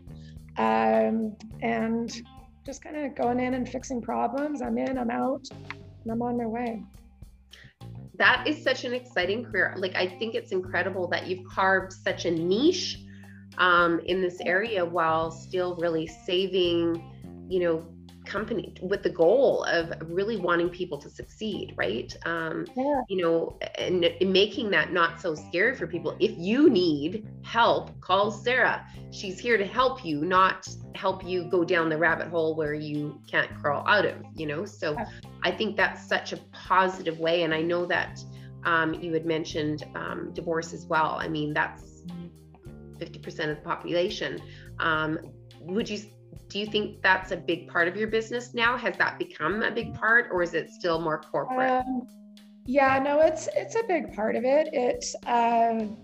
[0.58, 2.22] um, and
[2.66, 4.62] just kind of going in and fixing problems.
[4.62, 6.84] I'm in, I'm out, and I'm on my way
[8.20, 9.74] that is such an exciting career.
[9.78, 13.00] Like, I think it's incredible that you've carved such a niche
[13.58, 17.02] um, in this area while still really saving,
[17.50, 17.88] you know,
[18.30, 22.16] company with the goal of really wanting people to succeed right?
[22.26, 23.02] Um, yeah.
[23.10, 28.00] you know and, and, making that not so scary for people if you need help
[28.02, 28.86] call sarah.
[29.12, 33.20] She's here to help you not help you go down the rabbit hole where you
[33.30, 34.66] can't crawl out of you know?
[34.66, 35.06] So yeah.
[35.44, 38.24] i think that's such a positive way and i know that
[38.64, 41.16] um, you had mentioned um, divorce as well.
[41.20, 42.04] I mean that's
[43.00, 44.42] 50% of the population.
[44.80, 45.20] Um,
[45.62, 46.00] would you
[46.50, 48.76] do you think that's a big part of your business now?
[48.76, 51.86] Has that become a big part, or is it still more corporate?
[51.86, 52.08] Um,
[52.66, 54.68] yeah, no, it's it's a big part of it.
[54.74, 55.96] It's um,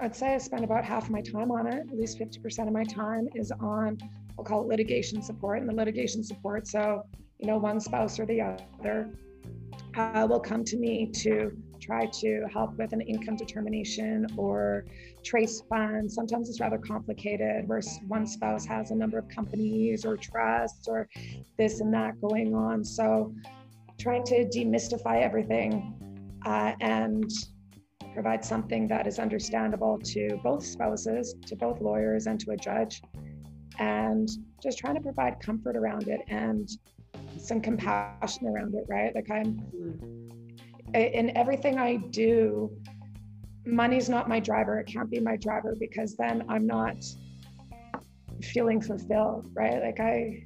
[0.00, 1.86] I'd say I spend about half my time on it.
[1.90, 3.98] At least fifty percent of my time is on
[4.36, 6.66] we'll call it litigation support, and the litigation support.
[6.66, 7.02] So
[7.38, 8.40] you know, one spouse or the
[8.80, 9.10] other
[9.96, 14.84] uh, will come to me to try to help with an income determination or
[15.24, 16.14] trace funds.
[16.14, 21.08] Sometimes it's rather complicated where one spouse has a number of companies or trusts or
[21.56, 22.84] this and that going on.
[22.84, 23.34] So
[23.98, 25.94] trying to demystify everything
[26.46, 27.30] uh, and
[28.14, 33.00] provide something that is understandable to both spouses, to both lawyers, and to a judge.
[33.78, 34.28] And
[34.62, 36.68] just trying to provide comfort around it and
[37.38, 39.14] some compassion around it, right?
[39.14, 40.27] Like I'm mm-hmm
[40.94, 42.70] in everything I do,
[43.66, 44.78] money's not my driver.
[44.78, 46.96] It can't be my driver because then I'm not
[48.42, 49.82] feeling fulfilled, right?
[49.82, 50.44] Like I,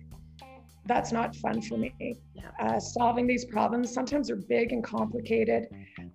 [0.87, 2.19] that's not fun for me.
[2.61, 5.67] Uh, solving these problems sometimes are big and complicated,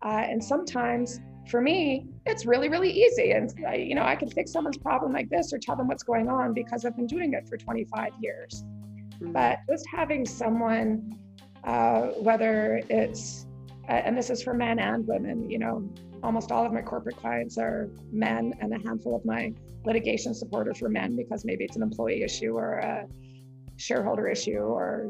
[0.03, 3.31] uh, and sometimes for me it's really really easy.
[3.31, 6.03] And I, you know I can fix someone's problem like this or tell them what's
[6.03, 8.65] going on because I've been doing it for 25 years.
[9.21, 9.31] Mm-hmm.
[9.31, 11.17] But just having someone,
[11.63, 13.46] uh, whether it's
[13.87, 15.49] and this is for men and women.
[15.49, 15.89] You know,
[16.23, 19.53] almost all of my corporate clients are men, and a handful of my
[19.85, 23.07] litigation supporters are men because maybe it's an employee issue or a
[23.77, 25.09] shareholder issue or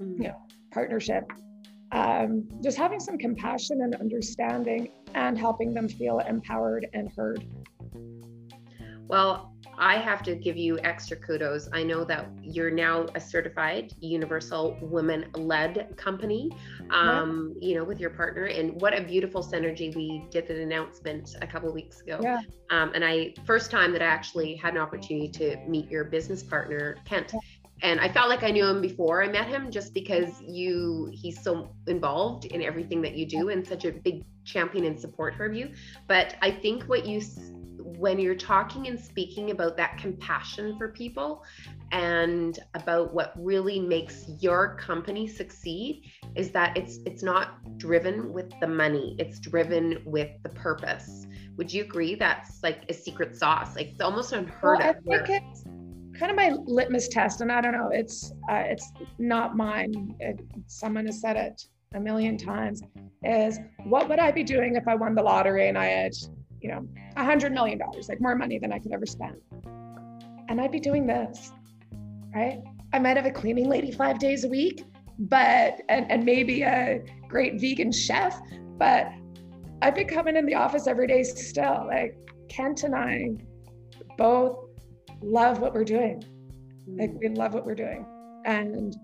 [0.00, 0.16] mm.
[0.18, 1.24] you know partnership.
[1.92, 7.46] Um, just having some compassion and understanding and helping them feel empowered and heard.
[9.08, 11.68] Well, I have to give you extra kudos.
[11.72, 16.50] I know that you're now a certified universal women led company,
[16.90, 17.68] um, yeah.
[17.68, 18.44] you know, with your partner.
[18.44, 19.94] And what a beautiful synergy.
[19.94, 22.20] We did an announcement a couple weeks ago.
[22.22, 22.40] Yeah.
[22.70, 26.42] Um, and I, first time that I actually had an opportunity to meet your business
[26.42, 27.32] partner, Kent.
[27.32, 27.40] Yeah.
[27.82, 31.42] and I felt like I knew him before I met him just because you he's
[31.42, 35.54] so involved in everything that you do and such a big champion and supporter of
[35.54, 35.72] you.
[36.06, 37.20] But I think what you
[38.02, 41.44] when you're talking and speaking about that compassion for people
[41.92, 48.52] and about what really makes your company succeed is that it's it's not driven with
[48.58, 49.14] the money.
[49.20, 51.28] It's driven with the purpose.
[51.56, 53.76] Would you agree that's like a secret sauce?
[53.76, 55.62] Like it's almost unheard well, of I think it's
[56.18, 60.14] kind of my litmus test and i don't know it's uh, it's not mine.
[60.20, 62.82] It, someone has said it a million times
[63.24, 66.12] is what would i be doing if i won the lottery and i had
[66.62, 69.36] you know a hundred million dollars like more money than i could ever spend
[70.48, 71.52] and i'd be doing this
[72.34, 72.62] right?
[72.92, 74.84] I might have a cleaning lady five days a week,
[75.18, 78.40] but and, and maybe a great vegan chef,
[78.78, 79.12] but
[79.80, 81.86] I'd be coming in the office every day still.
[81.86, 82.16] Like
[82.48, 83.30] Kent and I
[84.16, 84.58] both
[85.22, 86.22] love what we're doing.
[86.86, 88.06] Like we love what we're doing.
[88.44, 88.94] And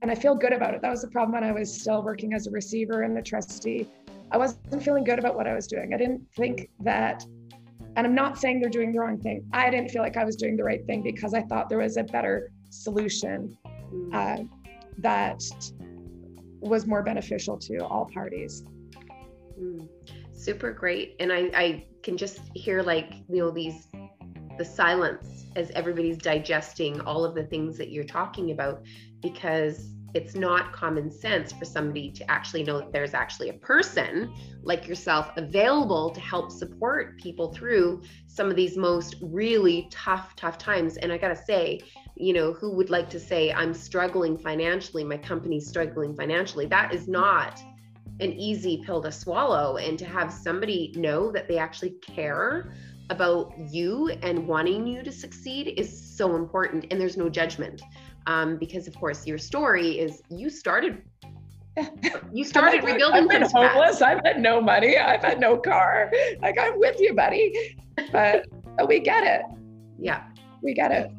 [0.00, 0.82] and I feel good about it.
[0.82, 3.88] That was the problem when I was still working as a receiver and a trustee.
[4.30, 5.94] I wasn't feeling good about what I was doing.
[5.94, 7.24] I didn't think that
[7.98, 9.44] and I'm not saying they're doing the wrong thing.
[9.52, 11.96] I didn't feel like I was doing the right thing because I thought there was
[11.96, 13.58] a better solution
[13.92, 14.14] mm.
[14.14, 14.44] uh,
[14.98, 15.42] that
[16.60, 18.64] was more beneficial to all parties.
[19.60, 19.88] Mm.
[20.32, 21.16] Super great.
[21.18, 23.88] And I, I can just hear like, you know, these,
[24.58, 28.80] the silence as everybody's digesting all of the things that you're talking about
[29.20, 34.32] because it's not common sense for somebody to actually know that there's actually a person
[34.62, 40.58] like yourself available to help support people through some of these most really tough tough
[40.58, 40.96] times.
[40.96, 41.80] And i got to say
[42.16, 46.66] you know who would like to say i'm struggling financially my company's struggling financially.
[46.66, 47.60] That is not
[48.20, 49.76] an easy pill to swallow.
[49.76, 52.72] And to have somebody know that they actually care
[53.10, 56.86] about you and wanting you to succeed is so important.
[56.90, 57.82] And there's no judgment
[58.28, 61.02] um, because of course your story is you started
[62.32, 66.12] you started rebuilding I've been homeless i've had no money i've had no car
[66.42, 67.76] like i'm with you buddy
[68.12, 68.44] but,
[68.76, 69.42] but we get it
[69.98, 70.24] yeah
[70.62, 71.10] we get it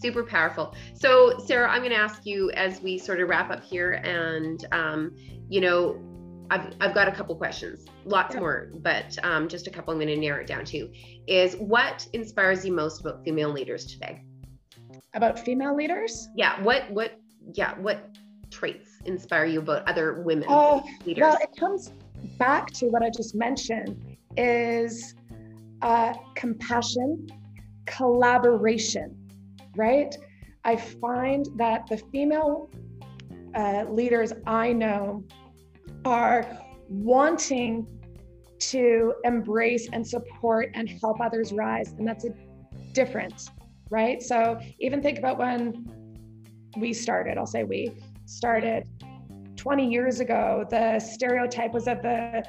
[0.00, 3.62] super powerful so sarah i'm going to ask you as we sort of wrap up
[3.62, 5.14] here and um,
[5.48, 6.00] you know
[6.50, 8.40] I've, I've got a couple questions, lots yeah.
[8.40, 10.90] more, but um, just a couple I'm going to narrow it down to.
[11.26, 14.22] Is what inspires you most about female leaders today?
[15.14, 16.28] About female leaders?
[16.36, 16.62] Yeah.
[16.62, 17.18] What, what,
[17.52, 18.16] yeah, what
[18.50, 21.22] traits inspire you about other women uh, leaders?
[21.22, 21.92] Well, it comes
[22.38, 25.14] back to what I just mentioned is
[25.82, 27.26] uh, compassion,
[27.86, 29.16] collaboration,
[29.76, 30.14] right?
[30.64, 32.70] I find that the female
[33.54, 35.24] uh, leaders I know
[36.04, 36.46] are
[36.88, 37.86] wanting
[38.58, 41.92] to embrace and support and help others rise.
[41.98, 42.30] And that's a
[42.92, 43.50] difference,
[43.90, 44.22] right?
[44.22, 45.90] So even think about when
[46.76, 47.92] we started, I'll say we
[48.26, 48.84] started
[49.56, 52.44] 20 years ago, the stereotype was of the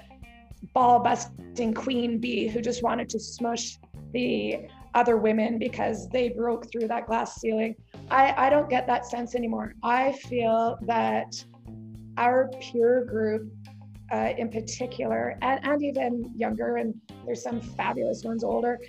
[0.74, 3.78] ball busting queen bee who just wanted to smush
[4.14, 7.76] the other women because they broke through that glass ceiling.
[8.10, 9.76] I, I don't get that sense anymore.
[9.84, 11.44] I feel that
[12.18, 13.52] our peer group
[14.12, 16.94] uh, in particular, and, and even younger, and
[17.26, 18.80] there's some fabulous ones older,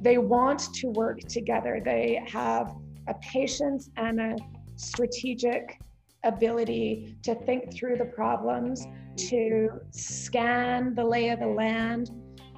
[0.00, 1.80] they want to work together.
[1.84, 2.74] They have
[3.08, 4.36] a patience and a
[4.76, 5.80] strategic
[6.24, 12.10] ability to think through the problems, to scan the lay of the land.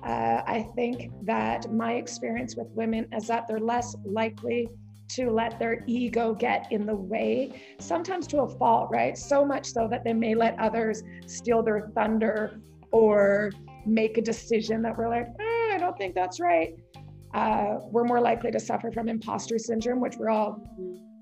[0.03, 4.69] Uh, I think that my experience with women is that they're less likely
[5.17, 9.19] to let their ego get in the way, sometimes to a fault, right?
[9.19, 12.61] So much so that they may let others steal their thunder
[12.93, 13.51] or
[13.87, 16.75] make a decision that we're like, eh, I don't think that's right.
[17.35, 20.61] Uh, we're more likely to suffer from imposter syndrome, which we're all,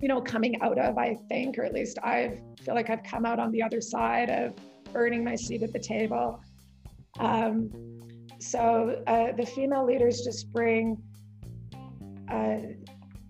[0.01, 3.27] you know, coming out of, I think, or at least I feel like I've come
[3.27, 4.55] out on the other side of
[4.94, 6.42] earning my seat at the table.
[7.18, 7.71] Um,
[8.38, 10.97] so uh, the female leaders just bring
[12.31, 12.59] uh,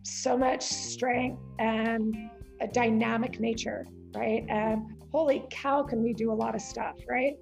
[0.02, 4.44] so much strength and a dynamic nature, right?
[4.48, 7.34] And holy cow, can we do a lot of stuff, right?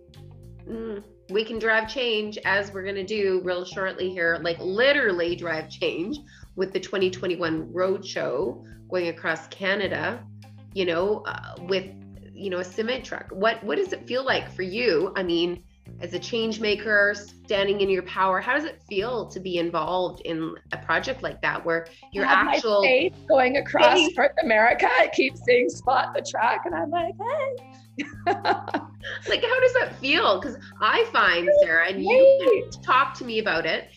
[0.68, 5.34] Mm, we can drive change as we're going to do real shortly here, like literally
[5.34, 6.18] drive change
[6.54, 10.24] with the 2021 roadshow going across Canada,
[10.72, 11.86] you know, uh, with
[12.32, 13.28] you know a cement truck.
[13.30, 15.12] What what does it feel like for you?
[15.16, 15.62] I mean,
[16.00, 20.20] as a change maker, standing in your power, how does it feel to be involved
[20.22, 22.82] in a project like that where your actual
[23.28, 23.98] going across.
[24.16, 24.86] North America?
[24.86, 27.85] I keep seeing spot the track and I'm like, hey.
[28.26, 30.40] like how does that feel?
[30.40, 33.88] Because I find, Sarah, and you talk to me about it,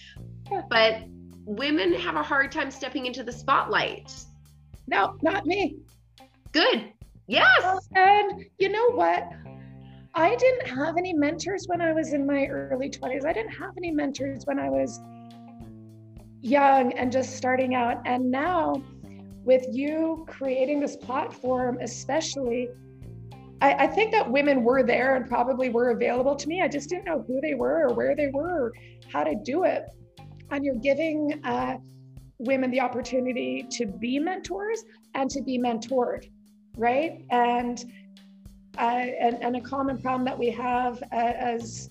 [0.69, 1.03] but
[1.45, 4.13] women have a hard time stepping into the spotlight.
[4.87, 5.77] No, not me.
[6.51, 6.93] Good.
[7.27, 7.87] Yes.
[7.95, 9.29] And you know what?
[10.15, 13.25] I didn't have any mentors when I was in my early 20s.
[13.25, 14.99] I didn't have any mentors when I was
[16.41, 18.01] young and just starting out.
[18.05, 18.81] And now,
[19.43, 22.69] with you creating this platform, especially,
[23.61, 26.61] I, I, think that women were there and probably were available to me.
[26.61, 28.73] I just didn't know who they were or where they were or
[29.11, 29.85] how to do it.
[30.51, 31.77] And you're giving uh,
[32.37, 34.83] women the opportunity to be mentors
[35.13, 36.29] and to be mentored,
[36.77, 37.23] right?
[37.29, 37.83] And
[38.77, 41.89] uh, and, and a common problem that we have uh, as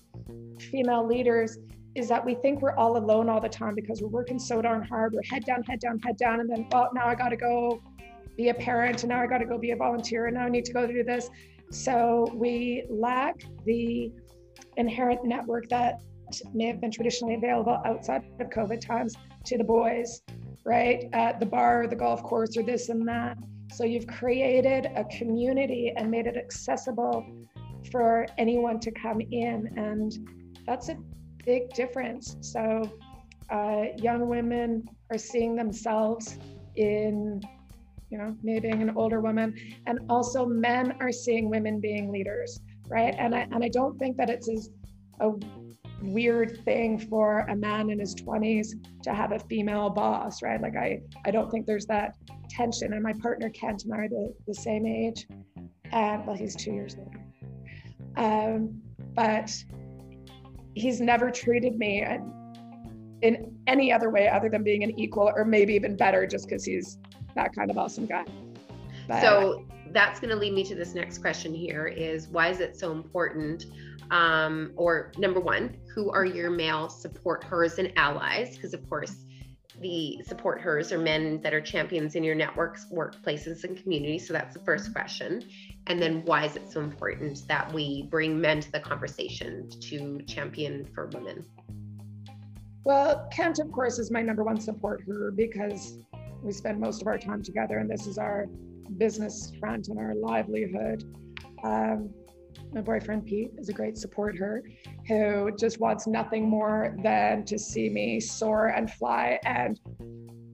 [0.71, 1.59] female leaders
[1.93, 4.81] is that we think we're all alone all the time because we're working so darn
[4.83, 5.13] hard.
[5.13, 7.81] We're head down, head down, head down, and then well, now I got to go
[8.37, 10.49] be a parent, and now I got to go be a volunteer, and now I
[10.49, 11.29] need to go do this.
[11.71, 14.11] So we lack the
[14.77, 16.01] inherent network that
[16.53, 19.15] may have been traditionally available outside of COVID times
[19.45, 20.21] to the boys,
[20.65, 21.09] right?
[21.13, 23.37] At the bar, the golf course, or this and that.
[23.73, 27.25] So you've created a community and made it accessible
[27.91, 29.71] for anyone to come in.
[29.77, 30.11] And
[30.65, 30.97] that's a
[31.45, 32.35] big difference.
[32.41, 32.91] So
[33.49, 36.37] uh, young women are seeing themselves
[36.75, 37.41] in,
[38.09, 39.55] you know, me being an older woman,
[39.85, 43.15] and also men are seeing women being leaders, right?
[43.17, 44.69] And I and I don't think that it's as
[45.21, 45.31] a
[46.01, 48.69] weird thing for a man in his 20s
[49.03, 50.61] to have a female boss, right?
[50.61, 52.15] Like I I don't think there's that
[52.49, 52.93] tension.
[52.93, 55.27] And my partner Kent and I are the, the same age.
[55.91, 57.23] And well, he's two years older.
[58.17, 58.81] Um,
[59.13, 59.51] but
[60.73, 62.05] he's never treated me
[63.21, 66.63] in any other way other than being an equal or maybe even better just because
[66.63, 66.97] he's
[67.39, 68.25] that kind of awesome guy.
[69.07, 72.59] But, so that's going to lead me to this next question here is why is
[72.59, 73.65] it so important
[74.11, 78.55] um, or number one who are your male support hers and allies?
[78.55, 79.15] Because of course
[79.79, 84.27] the support hers are men that are champions in your networks workplaces and communities.
[84.27, 85.43] So that's the first question.
[85.87, 90.21] And then why is it so important that we bring men to the conversation to
[90.23, 91.45] champion for women?
[92.83, 95.97] Well kent of course is my number one support her because
[96.41, 98.45] we spend most of our time together and this is our
[98.97, 101.03] business front and our livelihood
[101.63, 102.09] um,
[102.73, 104.63] my boyfriend Pete is a great supporter
[105.07, 109.79] who just wants nothing more than to see me soar and fly and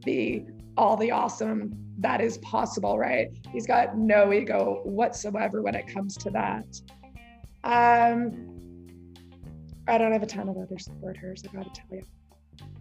[0.03, 0.45] be
[0.77, 3.29] all the awesome that is possible, right?
[3.51, 6.65] He's got no ego whatsoever when it comes to that.
[7.63, 8.51] Um,
[9.87, 12.03] I don't have a ton of other supporters, I gotta tell you.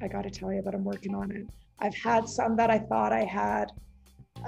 [0.01, 1.47] I gotta tell you, but I'm working on it.
[1.85, 3.67] I've had some that I thought I had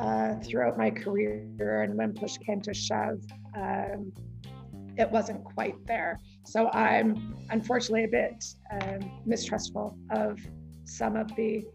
[0.01, 3.21] uh, throughout my career, and when push came to shove,
[3.55, 4.11] um,
[4.97, 6.19] it wasn't quite there.
[6.47, 8.43] So I'm unfortunately a bit
[8.81, 10.39] um, mistrustful of
[10.85, 11.67] some of the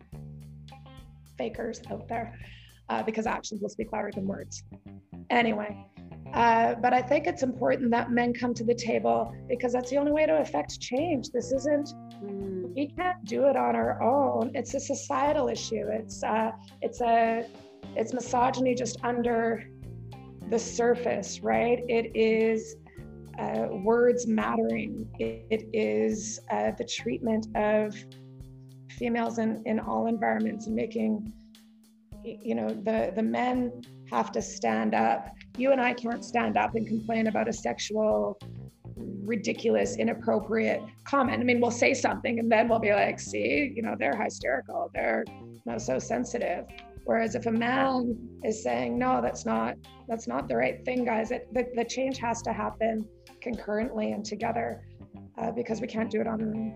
[1.38, 2.40] fakers out there
[2.90, 4.64] uh, because actions will speak louder than words.
[5.30, 5.86] Anyway,
[6.34, 9.98] uh, but I think it's important that men come to the table because that's the
[9.98, 11.30] only way to affect change.
[11.30, 12.74] This isn't, mm.
[12.74, 14.52] we can't do it on our own.
[14.54, 15.86] It's a societal issue.
[15.92, 16.52] It's uh,
[16.82, 17.46] it's a
[17.96, 19.68] it's misogyny just under
[20.50, 21.80] the surface, right?
[21.88, 22.76] It is
[23.40, 25.10] uh, words mattering.
[25.20, 27.96] it, it is uh, the treatment of
[28.92, 31.32] females in, in all environments and making,
[32.24, 35.34] you know, the, the men have to stand up.
[35.58, 38.38] You and I can't stand up and complain about a sexual,
[38.96, 41.40] ridiculous, inappropriate comment.
[41.40, 44.92] I mean, we'll say something and then we'll be like, see, you know, they're hysterical,
[44.94, 45.24] they're
[45.66, 46.66] not so sensitive.
[47.06, 49.76] Whereas if a man is saying, no, that's not,
[50.08, 53.08] that's not the right thing, guys, it, the, the change has to happen
[53.42, 54.84] concurrently and together
[55.38, 56.76] uh, because we can't do it on our own.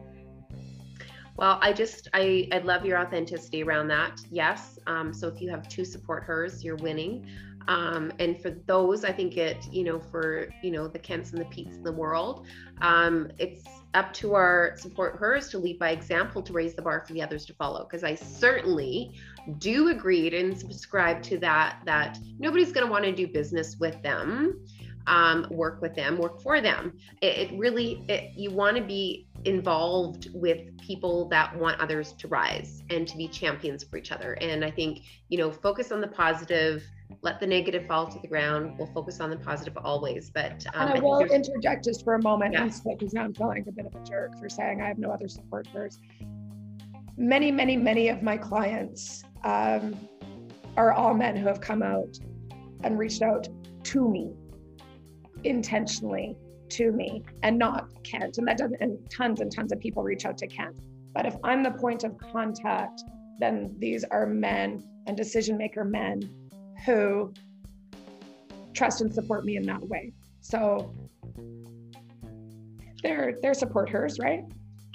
[1.38, 4.22] Well, I just I I love your authenticity around that.
[4.32, 4.80] Yes.
[4.88, 7.28] Um, so if you have two support hers, you're winning.
[7.68, 11.42] Um, and for those, I think it you know for you know the Kents and
[11.42, 12.46] the Petes in the world,
[12.82, 13.64] um, it's
[13.94, 17.22] up to our support hers to lead by example to raise the bar for the
[17.22, 17.84] others to follow.
[17.84, 19.14] Because I certainly
[19.58, 24.02] do agree and subscribe to that that nobody's going to want to do business with
[24.04, 24.66] them
[25.08, 26.98] um, work with them, work for them.
[27.22, 32.28] It, it really, it, you want to be involved with people that want others to
[32.28, 34.34] rise and to be champions for each other.
[34.34, 36.84] And I think, you know, focus on the positive,
[37.22, 38.78] let the negative fall to the ground.
[38.78, 40.32] We'll focus on the positive always.
[40.32, 42.70] But um, and I, I will interject just for a moment yeah.
[42.84, 45.28] because now I'm feeling a bit of a jerk for saying I have no other
[45.28, 45.68] support.
[47.18, 49.96] Many, many, many of my clients um,
[50.76, 52.18] are all men who have come out
[52.84, 53.48] and reached out
[53.84, 54.34] to me
[55.46, 56.36] intentionally
[56.70, 58.38] to me and not Kent.
[58.38, 60.80] And that doesn't, and tons and tons of people reach out to Kent.
[61.14, 63.04] But if I'm the point of contact,
[63.40, 66.22] then these are men and decision maker men
[66.86, 67.34] who
[68.74, 70.12] trust and support me in that way.
[70.42, 70.94] So
[73.04, 74.44] they're they're supporters, right?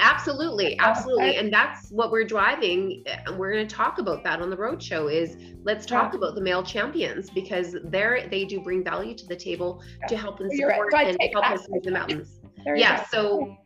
[0.01, 3.05] Absolutely, absolutely, and that's what we're driving.
[3.07, 5.13] Uh, we're going to talk about that on the roadshow.
[5.13, 6.19] Is let's talk yeah.
[6.19, 10.07] about the male champions because they're they do bring value to the table yeah.
[10.07, 11.15] to help and support right.
[11.15, 12.41] so and help us move the mountains.
[12.75, 13.57] yeah, so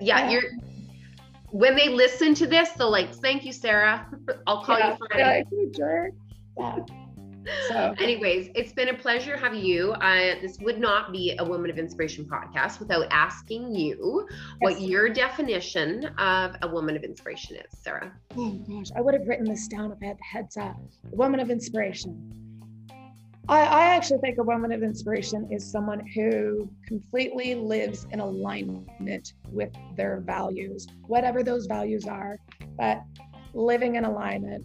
[0.00, 0.42] yeah, yeah, you're.
[1.50, 4.08] When they listen to this, they'll like, "Thank you, Sarah.
[4.46, 5.44] I'll call you Friday."
[6.58, 6.84] Yeah,
[7.68, 9.92] so, anyways, it's been a pleasure having you.
[9.92, 14.38] Uh, this would not be a Woman of Inspiration podcast without asking you yes.
[14.58, 18.12] what your definition of a woman of inspiration is, Sarah.
[18.36, 20.76] Oh gosh, I would have written this down if I had the heads up.
[21.10, 22.50] Woman of inspiration.
[23.48, 29.32] I, I actually think a woman of inspiration is someone who completely lives in alignment
[29.50, 32.38] with their values, whatever those values are,
[32.78, 33.02] but
[33.54, 34.64] living in alignment,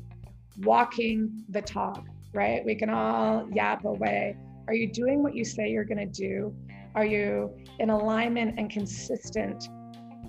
[0.59, 2.05] walking the talk
[2.35, 2.63] right?
[2.65, 4.35] We can all yap away.
[4.67, 6.55] Are you doing what you say you're going to do?
[6.95, 9.69] Are you in alignment and consistent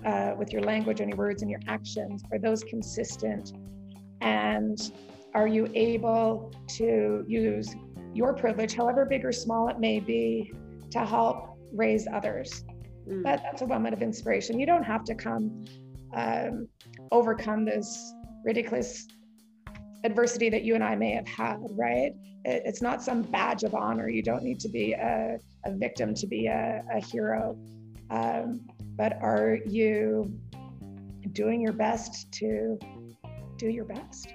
[0.05, 2.23] uh, with your language and your words and your actions?
[2.31, 3.53] Are those consistent?
[4.21, 4.77] And
[5.33, 7.75] are you able to use
[8.13, 10.53] your privilege, however big or small it may be,
[10.91, 12.63] to help raise others?
[13.07, 13.23] Mm.
[13.23, 14.59] That, that's a moment of inspiration.
[14.59, 15.65] You don't have to come
[16.15, 16.67] um,
[17.11, 19.07] overcome this ridiculous
[20.03, 22.11] adversity that you and I may have had, right?
[22.45, 24.09] It, it's not some badge of honor.
[24.09, 27.57] You don't need to be a, a victim to be a, a hero.
[28.09, 28.61] Um,
[28.95, 30.31] but are you
[31.33, 32.79] doing your best to
[33.57, 34.33] do your best?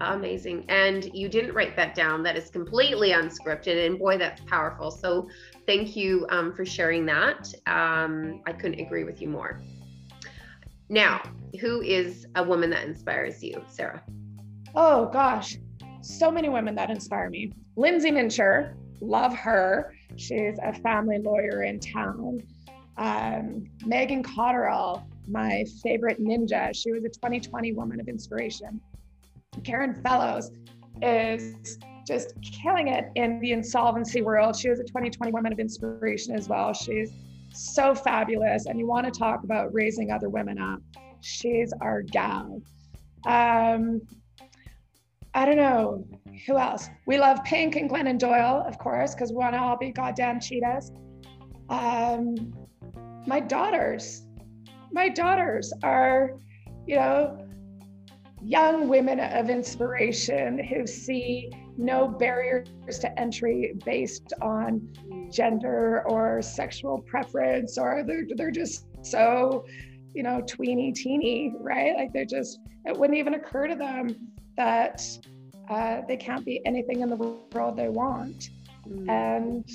[0.00, 0.64] Amazing.
[0.68, 2.22] And you didn't write that down.
[2.22, 3.84] That is completely unscripted.
[3.84, 4.90] And boy, that's powerful.
[4.92, 5.28] So
[5.66, 7.52] thank you um, for sharing that.
[7.66, 9.60] Um, I couldn't agree with you more.
[10.88, 11.20] Now,
[11.60, 14.02] who is a woman that inspires you, Sarah?
[14.74, 15.56] Oh gosh,
[16.02, 17.52] so many women that inspire me.
[17.76, 19.94] Lindsay Mincher, love her.
[20.16, 22.40] She's a family lawyer in town.
[22.96, 26.74] Um, Megan Cotterill, my favorite ninja.
[26.74, 28.80] She was a 2020 Woman of Inspiration.
[29.64, 30.50] Karen Fellows
[31.02, 34.56] is just killing it in the insolvency world.
[34.56, 36.72] She was a 2020 Woman of Inspiration as well.
[36.72, 37.12] She's
[37.52, 38.66] so fabulous.
[38.66, 40.80] And you want to talk about raising other women up.
[41.20, 42.62] She's our gal.
[43.26, 44.00] Um,
[45.34, 46.04] I don't know
[46.46, 46.88] who else.
[47.06, 50.40] We love Pink and Glennon Doyle, of course, because we want to all be goddamn
[50.40, 50.92] cheetahs.
[51.68, 52.54] Um,
[53.26, 54.26] my daughters,
[54.92, 56.38] my daughters are,
[56.86, 57.46] you know,
[58.42, 64.88] young women of inspiration who see no barriers to entry based on
[65.30, 69.64] gender or sexual preference, or they're, they're just so,
[70.14, 71.94] you know, tweeny teeny, right?
[71.96, 74.08] Like they're just, it wouldn't even occur to them
[74.56, 75.02] that
[75.70, 78.50] uh, they can't be anything in the world they want,
[78.88, 79.08] mm.
[79.08, 79.68] and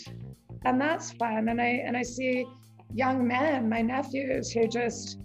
[0.65, 1.49] and that's fun.
[1.49, 2.45] And I and I see
[2.93, 5.19] young men, my nephews, who just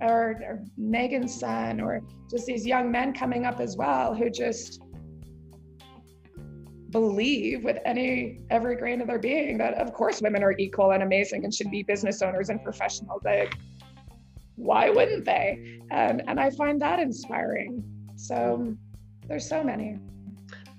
[0.00, 2.00] or, or Megan's son, or
[2.30, 4.80] just these young men coming up as well, who just
[6.94, 11.02] believe with any every grain of their being that of course women are equal and
[11.02, 13.52] amazing and should be business owners and professionals like
[14.56, 15.80] why wouldn't they?
[15.90, 17.84] And and i find that inspiring.
[18.16, 18.76] So
[19.26, 19.98] there's so many.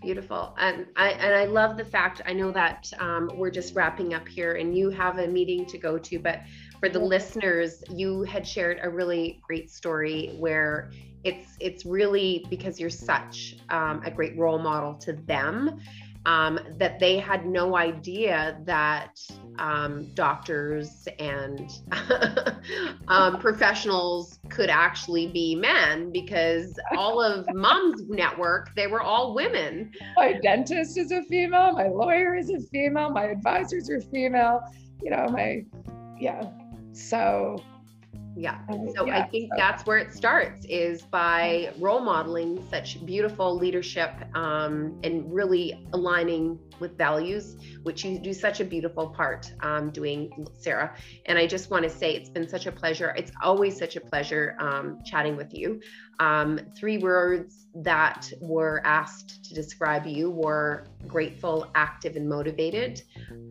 [0.02, 0.56] Beautiful.
[0.60, 4.28] And i and i love the fact i know that um, we're just wrapping up
[4.28, 6.42] here and you have a meeting to go to but
[6.80, 10.92] for the listeners you had shared a really great story where
[11.24, 15.80] it's it's really because you're such um, a great role model to them
[16.26, 19.20] um, that they had no idea that
[19.60, 21.72] um, doctors and
[23.08, 29.92] um, professionals could actually be men because all of mom's network they were all women.
[30.18, 34.62] My dentist is a female my lawyer is a female my advisors are female
[35.02, 35.64] you know my
[36.20, 36.50] yeah.
[36.94, 37.62] So
[38.36, 38.60] yeah
[38.96, 39.56] so yeah, i think so.
[39.58, 46.60] that's where it starts is by role modeling such beautiful leadership um, and really aligning
[46.80, 50.96] with values which you do such a beautiful part um, doing sarah
[51.26, 54.02] and i just want to say it's been such a pleasure it's always such a
[54.02, 55.80] pleasure um, chatting with you
[56.20, 63.02] um, three words that were asked to describe you were grateful active and motivated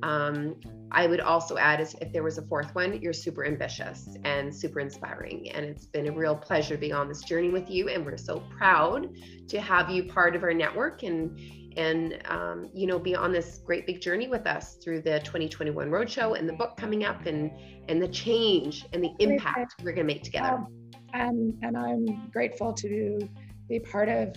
[0.03, 0.57] um,
[0.95, 4.79] I would also add if there was a fourth one, you're super ambitious and super
[4.79, 5.51] inspiring.
[5.51, 7.89] And it's been a real pleasure being on this journey with you.
[7.89, 9.09] And we're so proud
[9.49, 11.37] to have you part of our network and
[11.77, 15.89] and um, you know be on this great big journey with us through the 2021
[15.89, 17.51] roadshow and the book coming up and
[17.89, 20.67] and the change and the impact we're going to make together um,
[21.13, 23.19] and and i'm grateful to
[23.69, 24.35] be part of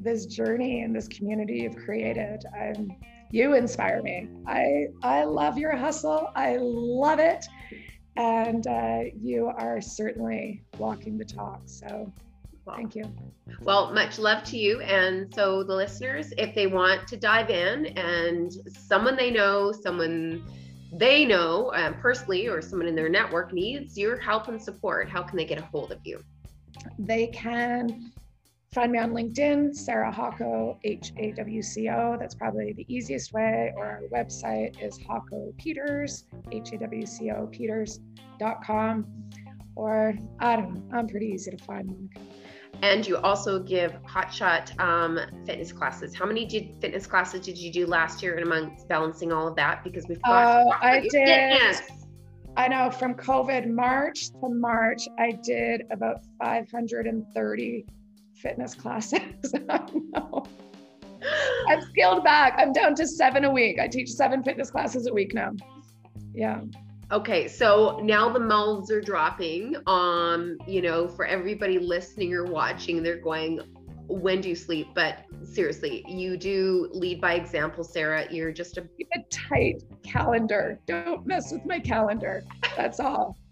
[0.00, 2.44] this journey and this community you've created.
[2.58, 2.90] I'm,
[3.30, 4.28] you inspire me.
[4.46, 6.30] I I love your hustle.
[6.34, 7.46] I love it,
[8.16, 11.62] and uh, you are certainly walking the talk.
[11.66, 12.12] So
[12.70, 13.04] well, thank you.
[13.62, 14.80] Well, much love to you.
[14.80, 20.44] And so the listeners, if they want to dive in and someone they know, someone
[20.92, 25.22] they know um, personally or someone in their network needs your help and support, how
[25.22, 26.22] can they get a hold of you?
[26.98, 28.12] They can
[28.72, 32.16] find me on LinkedIn, Sarah Hawco, H A W C O.
[32.18, 33.72] That's probably the easiest way.
[33.76, 39.06] Or our website is Hawco Peters, H A W C O Peters.com.
[39.76, 42.20] Or I don't know, I'm pretty easy to find, Monica.
[42.82, 46.14] And you also give hotshot um, fitness classes.
[46.14, 49.56] How many did, fitness classes did you do last year and amongst balancing all of
[49.56, 49.84] that?
[49.84, 50.66] Because we've got.
[50.66, 51.12] Oh, I did.
[51.12, 51.82] Fitness.
[52.56, 57.86] I know from COVID March to March, I did about 530
[58.34, 59.20] fitness classes.
[59.68, 60.44] I know.
[61.68, 62.54] I've scaled back.
[62.58, 63.78] I'm down to seven a week.
[63.78, 65.52] I teach seven fitness classes a week now.
[66.34, 66.62] Yeah.
[67.12, 69.76] Okay, so now the mouths are dropping.
[69.86, 73.60] Um, you know, for everybody listening or watching, they're going,
[74.06, 74.88] when do you sleep?
[74.94, 78.26] But seriously, you do lead by example, Sarah.
[78.30, 80.78] You're just a, a tight calendar.
[80.86, 82.44] Don't mess with my calendar.
[82.76, 83.36] That's all.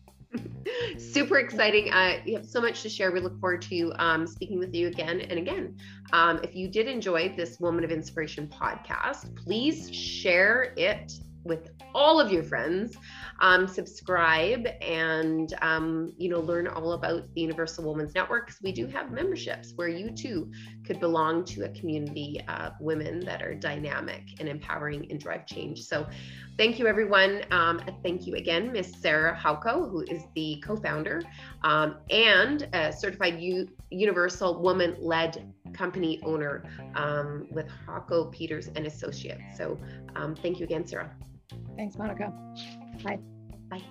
[0.98, 1.92] Super exciting.
[1.92, 3.10] Uh, you have so much to share.
[3.10, 5.76] We look forward to um, speaking with you again and again.
[6.12, 11.12] Um, if you did enjoy this Woman of Inspiration podcast, please share it
[11.44, 12.96] with all of your friends
[13.40, 18.72] um, subscribe and um, you know learn all about the universal women's network because we
[18.72, 20.50] do have memberships where you too
[20.84, 25.82] could belong to a community of women that are dynamic and empowering and drive change.
[25.82, 26.06] So
[26.56, 27.42] thank you everyone.
[27.50, 31.22] Um, thank you again miss sarah hawco who is the co-founder
[31.62, 36.64] um, and a certified U- universal woman led company owner
[36.94, 39.56] um, with hawco peters and associates.
[39.56, 39.78] So
[40.16, 41.10] um, thank you again sarah.
[41.76, 42.32] Thanks, Monica.
[43.02, 43.18] Bye.
[43.70, 43.82] Bye.